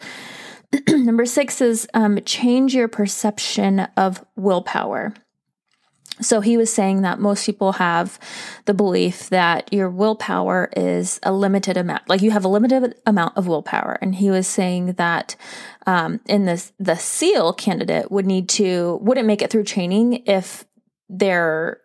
number 0.88 1.26
six 1.26 1.60
is 1.60 1.86
um, 1.94 2.18
change 2.24 2.74
your 2.74 2.88
perception 2.88 3.80
of 3.96 4.24
willpower. 4.36 5.14
So 6.20 6.40
he 6.40 6.56
was 6.56 6.72
saying 6.72 7.02
that 7.02 7.20
most 7.20 7.46
people 7.46 7.72
have 7.72 8.18
the 8.66 8.74
belief 8.74 9.30
that 9.30 9.72
your 9.72 9.88
willpower 9.88 10.68
is 10.76 11.18
a 11.22 11.32
limited 11.32 11.76
amount, 11.76 12.08
like 12.08 12.20
you 12.20 12.30
have 12.30 12.44
a 12.44 12.48
limited 12.48 12.94
amount 13.06 13.36
of 13.36 13.46
willpower. 13.46 13.98
And 14.02 14.14
he 14.14 14.30
was 14.30 14.46
saying 14.46 14.92
that 14.94 15.36
um, 15.86 16.20
in 16.26 16.44
this, 16.44 16.72
the 16.78 16.96
SEAL 16.96 17.54
candidate 17.54 18.12
would 18.12 18.26
need 18.26 18.48
to 18.50 18.98
wouldn't 19.02 19.26
make 19.26 19.42
it 19.42 19.50
through 19.50 19.64
training 19.64 20.22
if 20.26 20.64
their 21.08 21.80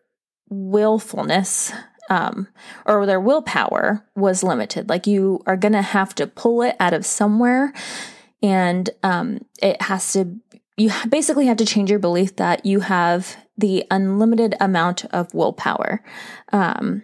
willfulness 0.49 1.71
um, 2.09 2.47
or 2.85 3.05
their 3.05 3.19
willpower 3.19 4.05
was 4.15 4.43
limited. 4.43 4.89
Like 4.89 5.07
you 5.07 5.41
are 5.45 5.57
going 5.57 5.73
to 5.73 5.81
have 5.81 6.13
to 6.15 6.27
pull 6.27 6.61
it 6.61 6.75
out 6.79 6.93
of 6.93 7.05
somewhere, 7.05 7.73
and 8.41 8.89
um, 9.03 9.45
it 9.61 9.81
has 9.81 10.13
to. 10.13 10.37
You 10.77 10.91
basically 11.09 11.47
have 11.47 11.57
to 11.57 11.65
change 11.65 11.89
your 11.89 11.99
belief 11.99 12.35
that 12.35 12.65
you 12.65 12.81
have 12.81 13.35
the 13.57 13.85
unlimited 13.89 14.55
amount 14.59 15.05
of 15.05 15.33
willpower. 15.33 16.03
Um, 16.53 17.03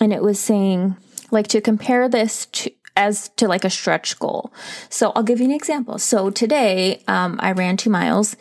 and 0.00 0.12
it 0.12 0.22
was 0.22 0.38
saying, 0.38 0.96
like, 1.30 1.48
to 1.48 1.60
compare 1.60 2.08
this 2.08 2.46
to 2.46 2.70
as 2.98 3.28
to 3.36 3.46
like 3.46 3.64
a 3.64 3.70
stretch 3.70 4.18
goal. 4.18 4.52
So 4.90 5.12
I'll 5.14 5.22
give 5.22 5.38
you 5.38 5.44
an 5.44 5.52
example. 5.52 5.98
So 5.98 6.30
today, 6.30 7.00
um, 7.06 7.38
I 7.40 7.52
ran 7.52 7.76
two 7.76 7.90
miles, 7.90 8.36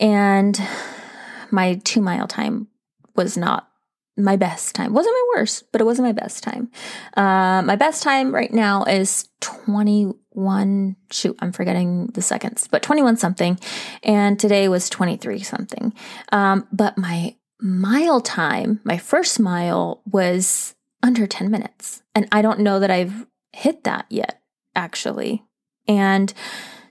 and 0.00 0.60
my 1.52 1.80
two 1.84 2.00
mile 2.00 2.26
time 2.26 2.66
was 3.14 3.36
not 3.36 3.69
my 4.16 4.36
best 4.36 4.74
time. 4.74 4.92
Wasn't 4.92 5.14
my 5.14 5.38
worst, 5.38 5.64
but 5.72 5.80
it 5.80 5.84
wasn't 5.84 6.08
my 6.08 6.12
best 6.12 6.42
time. 6.42 6.70
Uh, 7.16 7.62
my 7.62 7.76
best 7.76 8.02
time 8.02 8.34
right 8.34 8.52
now 8.52 8.84
is 8.84 9.28
21. 9.40 10.96
Shoot, 11.10 11.36
I'm 11.40 11.52
forgetting 11.52 12.08
the 12.08 12.22
seconds, 12.22 12.68
but 12.70 12.82
21 12.82 13.16
something. 13.16 13.58
And 14.02 14.38
today 14.38 14.68
was 14.68 14.88
23 14.88 15.40
something. 15.40 15.94
Um, 16.32 16.66
but 16.72 16.98
my 16.98 17.36
mile 17.60 18.20
time, 18.20 18.80
my 18.84 18.98
first 18.98 19.40
mile 19.40 20.02
was 20.10 20.74
under 21.02 21.26
10 21.26 21.50
minutes. 21.50 22.02
And 22.14 22.28
I 22.32 22.42
don't 22.42 22.60
know 22.60 22.80
that 22.80 22.90
I've 22.90 23.26
hit 23.52 23.84
that 23.84 24.06
yet, 24.08 24.40
actually. 24.74 25.44
And 25.88 26.32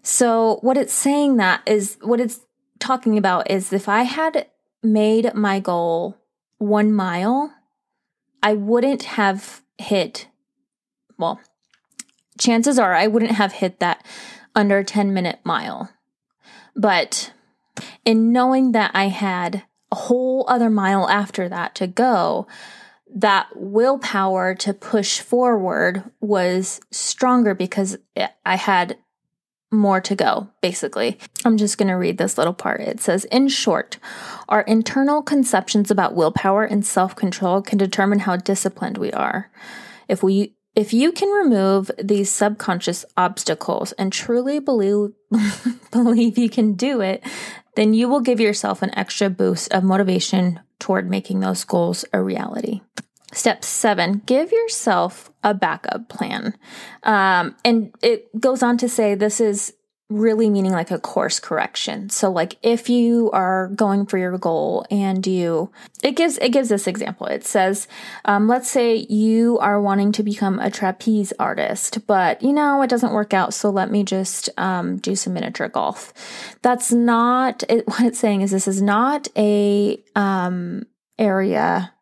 so 0.01 0.59
what 0.61 0.77
it's 0.77 0.93
saying 0.93 1.37
that 1.37 1.61
is 1.65 1.97
what 2.01 2.19
it's 2.19 2.41
talking 2.79 3.17
about 3.17 3.49
is 3.51 3.73
if 3.73 3.89
I 3.89 4.03
had 4.03 4.47
made 4.81 5.33
my 5.33 5.59
goal 5.59 6.18
one 6.59 6.93
mile, 6.93 7.53
I 8.43 8.53
wouldn't 8.53 9.03
have 9.03 9.61
hit, 9.77 10.27
well, 11.17 11.39
chances 12.39 12.77
are 12.77 12.93
I 12.93 13.07
wouldn't 13.07 13.31
have 13.31 13.53
hit 13.53 13.79
that 13.79 14.05
under 14.55 14.83
10 14.83 15.13
minute 15.13 15.39
mile. 15.43 15.89
But 16.75 17.33
in 18.05 18.31
knowing 18.31 18.73
that 18.73 18.91
I 18.93 19.07
had 19.07 19.63
a 19.91 19.95
whole 19.95 20.45
other 20.47 20.69
mile 20.69 21.09
after 21.09 21.49
that 21.49 21.75
to 21.75 21.87
go, 21.87 22.47
that 23.13 23.47
willpower 23.55 24.53
to 24.55 24.73
push 24.73 25.19
forward 25.19 26.03
was 26.21 26.79
stronger 26.91 27.55
because 27.55 27.97
I 28.45 28.55
had 28.55 28.97
more 29.71 30.01
to 30.01 30.15
go, 30.15 30.49
basically. 30.61 31.17
I'm 31.45 31.57
just 31.57 31.77
going 31.77 31.89
to 31.89 31.93
read 31.93 32.17
this 32.17 32.37
little 32.37 32.53
part. 32.53 32.81
It 32.81 32.99
says, 32.99 33.25
In 33.25 33.47
short, 33.47 33.97
our 34.47 34.61
internal 34.61 35.21
conceptions 35.21 35.91
about 35.91 36.15
willpower 36.15 36.63
and 36.63 36.85
self 36.85 37.15
control 37.15 37.61
can 37.61 37.77
determine 37.77 38.19
how 38.19 38.35
disciplined 38.35 38.97
we 38.97 39.11
are. 39.11 39.51
If 40.07 40.23
we 40.23 40.55
if 40.75 40.93
you 40.93 41.11
can 41.11 41.29
remove 41.29 41.91
these 42.01 42.31
subconscious 42.31 43.03
obstacles 43.17 43.91
and 43.93 44.13
truly 44.13 44.59
believe, 44.59 45.11
believe 45.91 46.37
you 46.37 46.49
can 46.49 46.73
do 46.73 47.01
it, 47.01 47.23
then 47.75 47.93
you 47.93 48.07
will 48.07 48.21
give 48.21 48.39
yourself 48.39 48.81
an 48.81 48.95
extra 48.97 49.29
boost 49.29 49.73
of 49.73 49.83
motivation 49.83 50.59
toward 50.79 51.09
making 51.09 51.39
those 51.39 51.63
goals 51.63 52.05
a 52.13 52.21
reality. 52.21 52.81
Step 53.31 53.63
seven, 53.63 54.21
give 54.25 54.51
yourself 54.51 55.31
a 55.43 55.53
backup 55.53 56.09
plan. 56.09 56.55
Um, 57.03 57.55
and 57.63 57.93
it 58.01 58.27
goes 58.39 58.63
on 58.63 58.77
to 58.79 58.89
say 58.89 59.13
this 59.15 59.39
is 59.39 59.73
really 60.09 60.49
meaning 60.49 60.71
like 60.71 60.89
a 60.89 60.97
course 60.97 61.39
correction. 61.39 62.09
So 62.09 62.31
like 62.31 62.57
if 62.63 62.89
you 62.89 63.29
are 63.31 63.67
going 63.67 64.07
for 64.07 64.17
your 64.17 64.35
goal 64.39 64.83
and 64.89 65.25
you 65.25 65.71
it 66.01 66.15
gives 66.15 66.39
it 66.39 66.49
gives 66.49 66.69
this 66.69 66.87
example. 66.87 67.27
It 67.27 67.45
says, 67.45 67.87
um, 68.25 68.47
let's 68.47 68.69
say 68.69 68.95
you 68.95 69.59
are 69.59 69.79
wanting 69.79 70.11
to 70.13 70.23
become 70.23 70.57
a 70.59 70.71
trapeze 70.71 71.31
artist, 71.37 72.07
but 72.07 72.41
you 72.41 72.51
know 72.51 72.81
it 72.81 72.89
doesn't 72.89 73.13
work 73.13 73.35
out. 73.35 73.53
So 73.53 73.69
let 73.69 73.91
me 73.91 74.03
just 74.03 74.49
um, 74.57 74.97
do 74.97 75.15
some 75.15 75.33
miniature 75.33 75.69
golf. 75.69 76.11
That's 76.63 76.91
not 76.91 77.63
it, 77.69 77.87
what 77.87 78.01
it's 78.01 78.19
saying. 78.19 78.41
Is 78.41 78.49
this 78.49 78.67
is 78.67 78.81
not 78.81 79.27
a 79.37 80.01
um, 80.15 80.87
area 81.19 81.93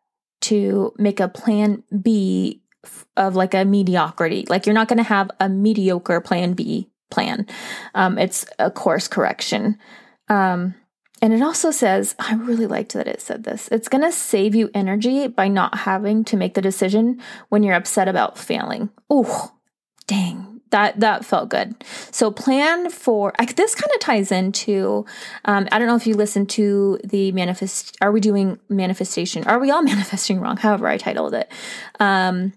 to 0.48 0.92
make 0.98 1.20
a 1.20 1.28
plan 1.28 1.82
B 2.02 2.62
of 3.16 3.36
like 3.36 3.54
a 3.54 3.64
mediocrity. 3.64 4.46
Like 4.48 4.66
you're 4.66 4.74
not 4.74 4.88
going 4.88 4.98
to 4.98 5.02
have 5.02 5.30
a 5.40 5.48
mediocre 5.48 6.20
plan 6.20 6.54
B 6.54 6.88
plan. 7.10 7.46
Um, 7.94 8.18
it's 8.18 8.46
a 8.58 8.70
course 8.70 9.08
correction. 9.08 9.78
Um, 10.28 10.74
and 11.20 11.32
it 11.32 11.42
also 11.42 11.70
says, 11.70 12.14
I 12.18 12.34
really 12.34 12.66
liked 12.66 12.92
that 12.92 13.08
it 13.08 13.20
said 13.20 13.42
this. 13.42 13.68
It's 13.72 13.88
going 13.88 14.04
to 14.04 14.12
save 14.12 14.54
you 14.54 14.70
energy 14.72 15.26
by 15.26 15.48
not 15.48 15.78
having 15.78 16.24
to 16.24 16.36
make 16.36 16.54
the 16.54 16.62
decision 16.62 17.20
when 17.48 17.62
you're 17.62 17.74
upset 17.74 18.06
about 18.06 18.38
failing. 18.38 18.90
Ooh, 19.12 19.26
dang 20.06 20.57
that 20.70 21.00
that 21.00 21.24
felt 21.24 21.48
good. 21.48 21.74
So 22.10 22.30
plan 22.30 22.90
for 22.90 23.32
I, 23.38 23.44
this 23.46 23.74
kind 23.74 23.90
of 23.94 24.00
ties 24.00 24.32
into. 24.32 25.06
Um, 25.44 25.68
I 25.72 25.78
don't 25.78 25.88
know 25.88 25.96
if 25.96 26.06
you 26.06 26.14
listened 26.14 26.50
to 26.50 26.98
the 27.04 27.32
manifest. 27.32 27.96
Are 28.00 28.12
we 28.12 28.20
doing 28.20 28.58
manifestation? 28.68 29.44
Are 29.44 29.58
we 29.58 29.70
all 29.70 29.82
manifesting 29.94 30.40
wrong? 30.40 30.56
However, 30.56 30.86
I 30.86 30.98
titled 30.98 31.34
it. 31.34 31.50
Um, 32.00 32.52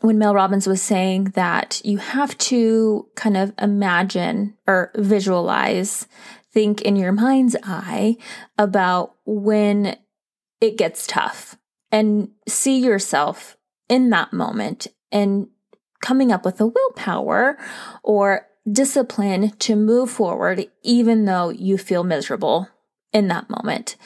when 0.00 0.18
Mel 0.18 0.34
Robbins 0.34 0.66
was 0.66 0.80
saying 0.80 1.32
that 1.34 1.80
you 1.84 1.98
have 1.98 2.38
to 2.38 3.08
kind 3.16 3.36
of 3.36 3.52
imagine 3.58 4.56
or 4.66 4.92
visualize, 4.94 6.06
think 6.52 6.82
in 6.82 6.96
your 6.96 7.12
mind's 7.12 7.56
eye 7.64 8.16
about 8.56 9.14
when 9.24 9.96
it 10.60 10.78
gets 10.78 11.06
tough 11.06 11.56
and 11.90 12.30
see 12.46 12.78
yourself 12.78 13.56
in 13.88 14.10
that 14.10 14.32
moment 14.32 14.86
and 15.10 15.48
coming 16.00 16.32
up 16.32 16.44
with 16.44 16.60
a 16.60 16.66
willpower 16.66 17.58
or 18.02 18.46
discipline 18.70 19.50
to 19.58 19.76
move 19.76 20.10
forward, 20.10 20.66
even 20.82 21.24
though 21.24 21.48
you 21.48 21.78
feel 21.78 22.04
miserable 22.04 22.68
in 23.12 23.28
that 23.28 23.48
moment. 23.48 23.96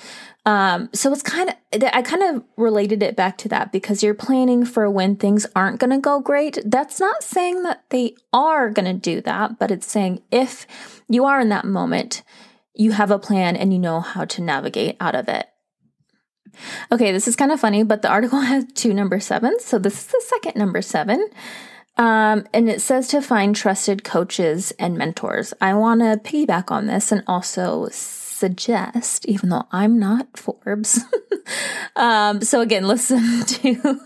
Um, 0.45 0.89
so 0.93 1.13
it's 1.13 1.23
kind 1.23 1.51
of, 1.51 1.57
I 1.93 2.03
kind 2.03 2.23
of 2.23 2.45
related 2.57 3.03
it 3.03 3.15
back 3.15 3.39
to 3.39 3.49
that 3.51 3.71
because 3.71 4.03
you're 4.03 4.15
planning 4.15 4.65
for 4.65 4.91
when 4.91 5.17
things 5.17 5.47
aren't 5.55 5.79
going 5.79 5.91
to 5.91 5.99
go 5.99 6.21
great. 6.21 6.59
That's 6.65 6.99
not 6.99 7.23
saying 7.23 7.63
that 7.63 7.85
they 7.91 8.17
are 8.33 8.71
going 8.71 8.87
to 8.87 8.93
do 8.93 9.21
that, 9.21 9.59
but 9.59 9.71
it's 9.71 9.87
saying 9.87 10.23
if 10.33 10.67
you 11.09 11.25
are 11.25 11.41
in 11.41 11.49
that 11.51 11.65
moment, 11.65 12.23
you 12.75 12.93
have 12.93 13.11
a 13.11 13.19
plan 13.19 13.55
and 13.55 13.73
you 13.73 13.79
know 13.79 14.01
how 14.01 14.25
to 14.25 14.43
navigate 14.43 14.97
out 15.01 15.15
of 15.15 15.29
it. 15.29 15.47
Okay, 16.91 17.13
this 17.13 17.29
is 17.29 17.37
kind 17.37 17.53
of 17.53 17.61
funny, 17.61 17.85
but 17.85 18.03
the 18.03 18.11
article 18.11 18.41
has 18.41 18.65
two 18.75 18.93
number 18.93 19.21
sevens. 19.21 19.65
So 19.65 19.79
this 19.79 19.99
is 19.99 20.07
the 20.07 20.23
second 20.27 20.57
number 20.57 20.83
seven. 20.83 21.29
Um, 21.97 22.47
and 22.55 22.69
it 22.71 22.81
says 22.81 23.09
to 23.09 23.21
find 23.21 23.55
trusted 23.55 24.03
coaches 24.03 24.73
and 24.79 24.97
mentors. 24.97 25.53
I 25.61 25.75
want 25.75 26.01
to 26.01 26.19
piggyback 26.19 26.71
on 26.71 26.87
this 26.87 27.13
and 27.13 27.23
also 27.27 27.89
suggest, 27.91 29.27
even 29.27 29.51
though 29.51 29.67
I'm 29.71 29.99
not 29.99 30.37
Forbes. 30.37 31.01
um, 31.97 32.41
so 32.43 32.61
again, 32.61 32.87
listen 32.89 33.45
to 33.47 34.01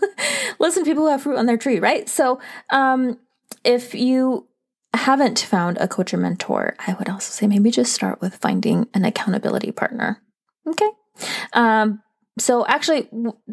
listen 0.59 0.83
to 0.83 0.89
people 0.89 1.03
who 1.03 1.11
have 1.11 1.23
fruit 1.23 1.37
on 1.37 1.45
their 1.45 1.57
tree, 1.57 1.79
right? 1.79 2.07
So 2.09 2.39
um, 2.69 3.19
if 3.63 3.95
you 3.95 4.47
haven't 4.93 5.39
found 5.39 5.77
a 5.77 5.87
coach 5.87 6.13
or 6.13 6.17
mentor, 6.17 6.75
I 6.85 6.93
would 6.93 7.09
also 7.09 7.31
say 7.31 7.47
maybe 7.47 7.71
just 7.71 7.93
start 7.93 8.21
with 8.21 8.35
finding 8.35 8.87
an 8.93 9.05
accountability 9.05 9.71
partner. 9.71 10.21
Okay. 10.67 10.89
Um, 11.53 12.01
so 12.37 12.65
actually 12.67 13.09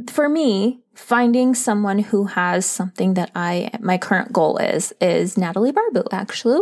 for 0.09 0.29
me 0.29 0.81
finding 0.95 1.55
someone 1.55 1.99
who 1.99 2.25
has 2.25 2.67
something 2.67 3.15
that 3.15 3.31
i 3.35 3.71
my 3.81 3.99
current 3.99 4.33
goal 4.33 4.59
is 4.59 4.93
is 5.01 5.37
natalie 5.37 5.73
barbu 5.73 6.05
actually. 6.13 6.61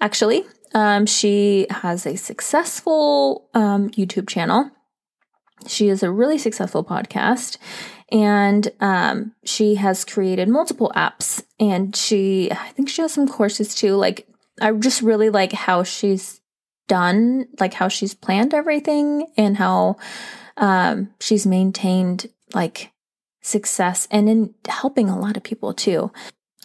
Actually 0.00 0.44
um, 0.74 1.04
she 1.04 1.66
has 1.70 2.06
a 2.06 2.16
successful 2.16 3.50
um, 3.52 3.90
youtube 3.90 4.28
channel. 4.28 4.70
She 5.66 5.88
is 5.88 6.02
a 6.02 6.10
really 6.10 6.38
successful 6.38 6.82
podcast 6.82 7.58
and 8.10 8.68
um, 8.80 9.34
she 9.44 9.74
has 9.76 10.04
created 10.04 10.48
multiple 10.48 10.90
apps 10.96 11.42
and 11.60 11.94
she 11.94 12.50
i 12.50 12.68
think 12.70 12.88
she 12.88 13.02
has 13.02 13.12
some 13.12 13.28
courses 13.28 13.74
too. 13.74 13.96
Like 13.96 14.26
i 14.60 14.70
just 14.72 15.02
really 15.02 15.30
like 15.30 15.52
how 15.52 15.82
she's 15.82 16.41
done 16.88 17.46
like 17.58 17.74
how 17.74 17.88
she's 17.88 18.14
planned 18.14 18.54
everything 18.54 19.26
and 19.36 19.56
how 19.56 19.96
um, 20.56 21.10
she's 21.20 21.46
maintained 21.46 22.26
like 22.54 22.92
success 23.40 24.06
and 24.10 24.28
in 24.28 24.54
helping 24.66 25.08
a 25.08 25.18
lot 25.18 25.36
of 25.36 25.42
people 25.42 25.72
too. 25.74 26.12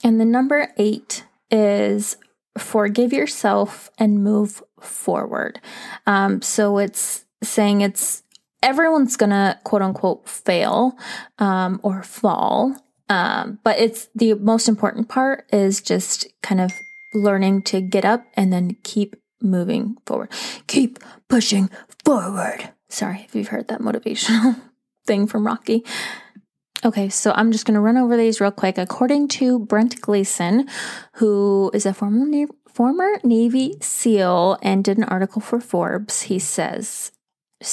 And 0.04 0.20
the 0.20 0.26
number 0.26 0.74
eight 0.78 1.26
is 1.50 2.18
forgive 2.58 3.14
yourself 3.14 3.90
and 3.98 4.24
move 4.24 4.64
forward. 4.80 5.60
Um, 6.06 6.42
so 6.42 6.78
it's 6.78 7.26
saying 7.44 7.82
it's 7.82 8.24
everyone's 8.62 9.18
gonna 9.18 9.60
quote 9.64 9.82
unquote 9.82 10.28
fail 10.28 10.98
um, 11.40 11.80
or 11.84 12.04
fall. 12.04 12.76
Um, 13.10 13.60
but 13.64 13.80
it's 13.80 14.10
the 14.16 14.34
most 14.34 14.68
important 14.68 15.08
part 15.08 15.46
is 15.54 15.82
just 15.82 16.28
kind 16.42 16.60
of 16.60 16.72
learning 17.14 17.62
to 17.64 17.80
get 17.80 18.04
up 18.04 18.26
and 18.34 18.52
then 18.52 18.76
keep 18.84 19.16
moving 19.42 19.98
forward. 20.06 20.32
Keep 20.68 21.00
pushing 21.28 21.70
forward. 22.04 22.70
Sorry 22.90 23.26
if 23.28 23.36
you've 23.36 23.50
heard 23.50 23.68
that 23.68 23.82
motivational 23.82 24.60
thing 25.06 25.28
from 25.28 25.46
Rocky. 25.46 25.84
Okay, 26.86 27.10
so 27.10 27.32
I'm 27.36 27.52
just 27.52 27.66
going 27.66 27.76
to 27.76 27.82
run 27.82 27.98
over 27.98 28.16
these 28.16 28.40
real 28.40 28.52
quick. 28.52 28.78
According 28.78 29.30
to 29.30 29.60
Brent 29.60 30.00
Gleeson, 30.00 30.68
who 31.14 31.72
is 31.74 31.86
a 31.86 31.94
former 31.94 32.46
former 32.72 33.20
Navy 33.24 33.76
SEAL 33.82 34.60
and 34.62 34.84
did 34.84 35.00
an 35.00 35.04
article 35.06 35.42
for 35.42 35.60
Forbes, 35.60 36.24
he 36.24 36.38
says 36.38 37.12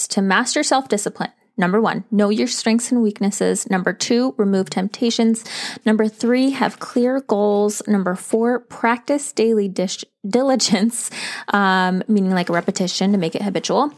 to 0.09 0.23
master 0.23 0.63
self 0.63 0.89
discipline, 0.89 1.33
Number 1.57 1.81
one, 1.81 2.05
know 2.11 2.31
your 2.31 2.49
strengths 2.49 2.91
and 2.91 3.01
weaknesses. 3.01 3.71
Number 3.71 3.93
two, 3.93 4.35
remove 4.37 4.71
temptations. 4.71 5.45
Number 5.87 6.09
three, 6.09 6.51
have 6.51 6.81
clear 6.81 7.21
goals. 7.21 7.81
Number 7.87 8.17
four, 8.17 8.61
practice 8.61 9.33
daily 9.33 9.69
dish- 9.69 10.05
diligence, 10.27 11.11
um, 11.49 12.03
meaning 12.09 12.33
like 12.33 12.49
repetition 12.49 13.13
to 13.13 13.19
make 13.19 13.37
it 13.37 13.43
habitual. 13.43 13.93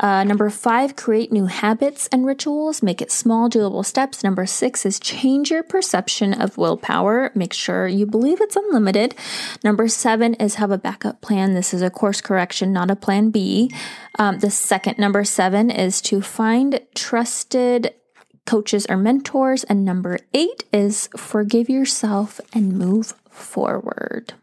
Uh, 0.00 0.22
number 0.22 0.48
five, 0.48 0.94
create 0.94 1.32
new 1.32 1.46
habits 1.46 2.08
and 2.12 2.24
rituals. 2.24 2.82
Make 2.82 3.02
it 3.02 3.10
small, 3.10 3.50
doable 3.50 3.84
steps. 3.84 4.22
Number 4.22 4.46
six 4.46 4.86
is 4.86 5.00
change 5.00 5.50
your 5.50 5.62
perception 5.62 6.32
of 6.32 6.56
willpower. 6.56 7.32
Make 7.34 7.52
sure 7.52 7.88
you 7.88 8.06
believe 8.06 8.40
it's 8.40 8.56
unlimited. 8.56 9.14
Number 9.64 9.88
seven 9.88 10.34
is 10.34 10.56
have 10.56 10.70
a 10.70 10.78
backup 10.78 11.20
plan. 11.20 11.54
This 11.54 11.74
is 11.74 11.82
a 11.82 11.90
course 11.90 12.20
correction, 12.20 12.72
not 12.72 12.90
a 12.90 12.96
plan 12.96 13.30
B. 13.30 13.72
Um, 14.18 14.38
the 14.38 14.50
second 14.50 14.98
number 14.98 15.24
seven 15.24 15.70
is 15.70 16.00
to 16.02 16.20
find 16.22 16.80
trusted 16.94 17.94
coaches 18.46 18.86
or 18.88 18.96
mentors. 18.96 19.64
And 19.64 19.84
number 19.84 20.20
eight 20.32 20.64
is 20.72 21.08
forgive 21.16 21.68
yourself 21.68 22.40
and 22.54 22.78
move 22.78 23.14
forward. 23.30 24.34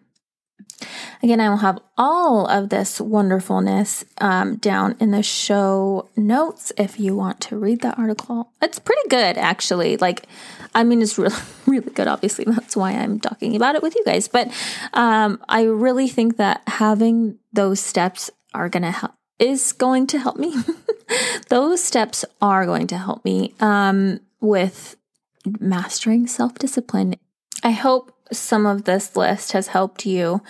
Again, 1.24 1.40
I 1.40 1.50
will 1.50 1.58
have 1.58 1.80
all 1.98 2.46
of 2.48 2.70
this 2.70 3.00
wonderfulness 3.00 4.06
um, 4.20 4.58
down 4.58 4.96
in 5.00 5.12
the 5.12 5.24
show 5.24 6.10
notes 6.16 6.72
if 6.78 7.00
you 7.00 7.16
want 7.16 7.40
to 7.42 7.58
read 7.58 7.82
that 7.82 7.98
article. 7.98 8.52
It's 8.62 8.80
pretty 8.80 9.08
good, 9.10 9.38
actually. 9.38 9.98
Like, 9.98 10.28
I 10.74 10.84
mean, 10.84 11.02
it's 11.02 11.18
really, 11.18 11.36
really 11.66 11.92
good. 11.92 12.08
Obviously, 12.08 12.46
that's 12.46 12.76
why 12.76 12.92
I'm 12.92 13.20
talking 13.20 13.56
about 13.56 13.76
it 13.76 13.82
with 13.82 13.96
you 13.96 14.04
guys. 14.06 14.28
But 14.28 14.52
um, 14.94 15.42
I 15.48 15.64
really 15.64 16.08
think 16.08 16.38
that 16.38 16.62
having 16.68 17.40
those 17.54 17.80
steps 17.80 18.30
are 18.54 18.70
going 18.70 18.84
to 18.84 18.92
help 18.92 19.14
is 19.40 19.74
going 19.74 20.08
to 20.08 20.20
help 20.20 20.38
me. 20.38 20.56
Those 21.50 21.84
steps 21.84 22.26
are 22.42 22.66
going 22.66 22.88
to 22.88 22.98
help 22.98 23.26
me 23.26 23.54
um, 23.60 24.20
with 24.40 24.96
mastering 25.60 26.28
self 26.28 26.56
discipline. 26.56 27.16
I 27.64 27.72
hope 27.72 28.15
some 28.32 28.66
of 28.66 28.84
this 28.86 29.16
list 29.16 29.52
has 29.52 29.68
helped 29.68 30.06
you 30.06 30.42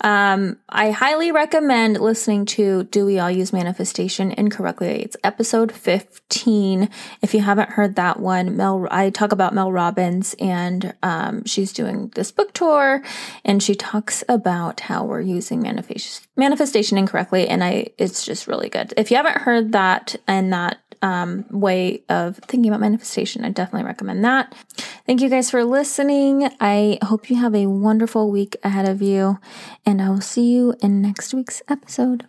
um, 0.00 0.58
I 0.68 0.92
highly 0.92 1.32
recommend 1.32 1.98
listening 1.98 2.46
to 2.46 2.84
Do 2.84 3.04
We 3.06 3.18
All 3.18 3.30
Use 3.30 3.52
Manifestation 3.52 4.30
Incorrectly? 4.30 5.02
It's 5.02 5.16
episode 5.24 5.72
15. 5.72 6.88
If 7.20 7.34
you 7.34 7.40
haven't 7.40 7.70
heard 7.70 7.96
that 7.96 8.20
one, 8.20 8.56
Mel, 8.56 8.86
I 8.90 9.10
talk 9.10 9.32
about 9.32 9.54
Mel 9.54 9.72
Robbins 9.72 10.36
and, 10.38 10.94
um, 11.02 11.44
she's 11.46 11.72
doing 11.72 12.12
this 12.14 12.30
book 12.30 12.52
tour 12.52 13.02
and 13.44 13.60
she 13.60 13.74
talks 13.74 14.22
about 14.28 14.80
how 14.80 15.04
we're 15.04 15.20
using 15.20 15.62
manifestation, 15.62 16.28
manifestation 16.36 16.96
incorrectly. 16.96 17.48
And 17.48 17.64
I, 17.64 17.88
it's 17.98 18.24
just 18.24 18.46
really 18.46 18.68
good. 18.68 18.94
If 18.96 19.10
you 19.10 19.16
haven't 19.16 19.38
heard 19.38 19.72
that 19.72 20.14
and 20.28 20.52
that 20.52 20.78
um, 21.02 21.44
way 21.50 22.02
of 22.08 22.36
thinking 22.38 22.70
about 22.70 22.80
manifestation. 22.80 23.44
I 23.44 23.50
definitely 23.50 23.86
recommend 23.86 24.24
that. 24.24 24.54
Thank 25.06 25.20
you 25.20 25.28
guys 25.28 25.50
for 25.50 25.64
listening. 25.64 26.50
I 26.60 26.98
hope 27.02 27.30
you 27.30 27.36
have 27.36 27.54
a 27.54 27.66
wonderful 27.66 28.30
week 28.30 28.56
ahead 28.62 28.88
of 28.88 29.02
you, 29.02 29.38
and 29.84 30.02
I 30.02 30.10
will 30.10 30.20
see 30.20 30.50
you 30.52 30.74
in 30.80 31.00
next 31.02 31.34
week's 31.34 31.62
episode. 31.68 32.26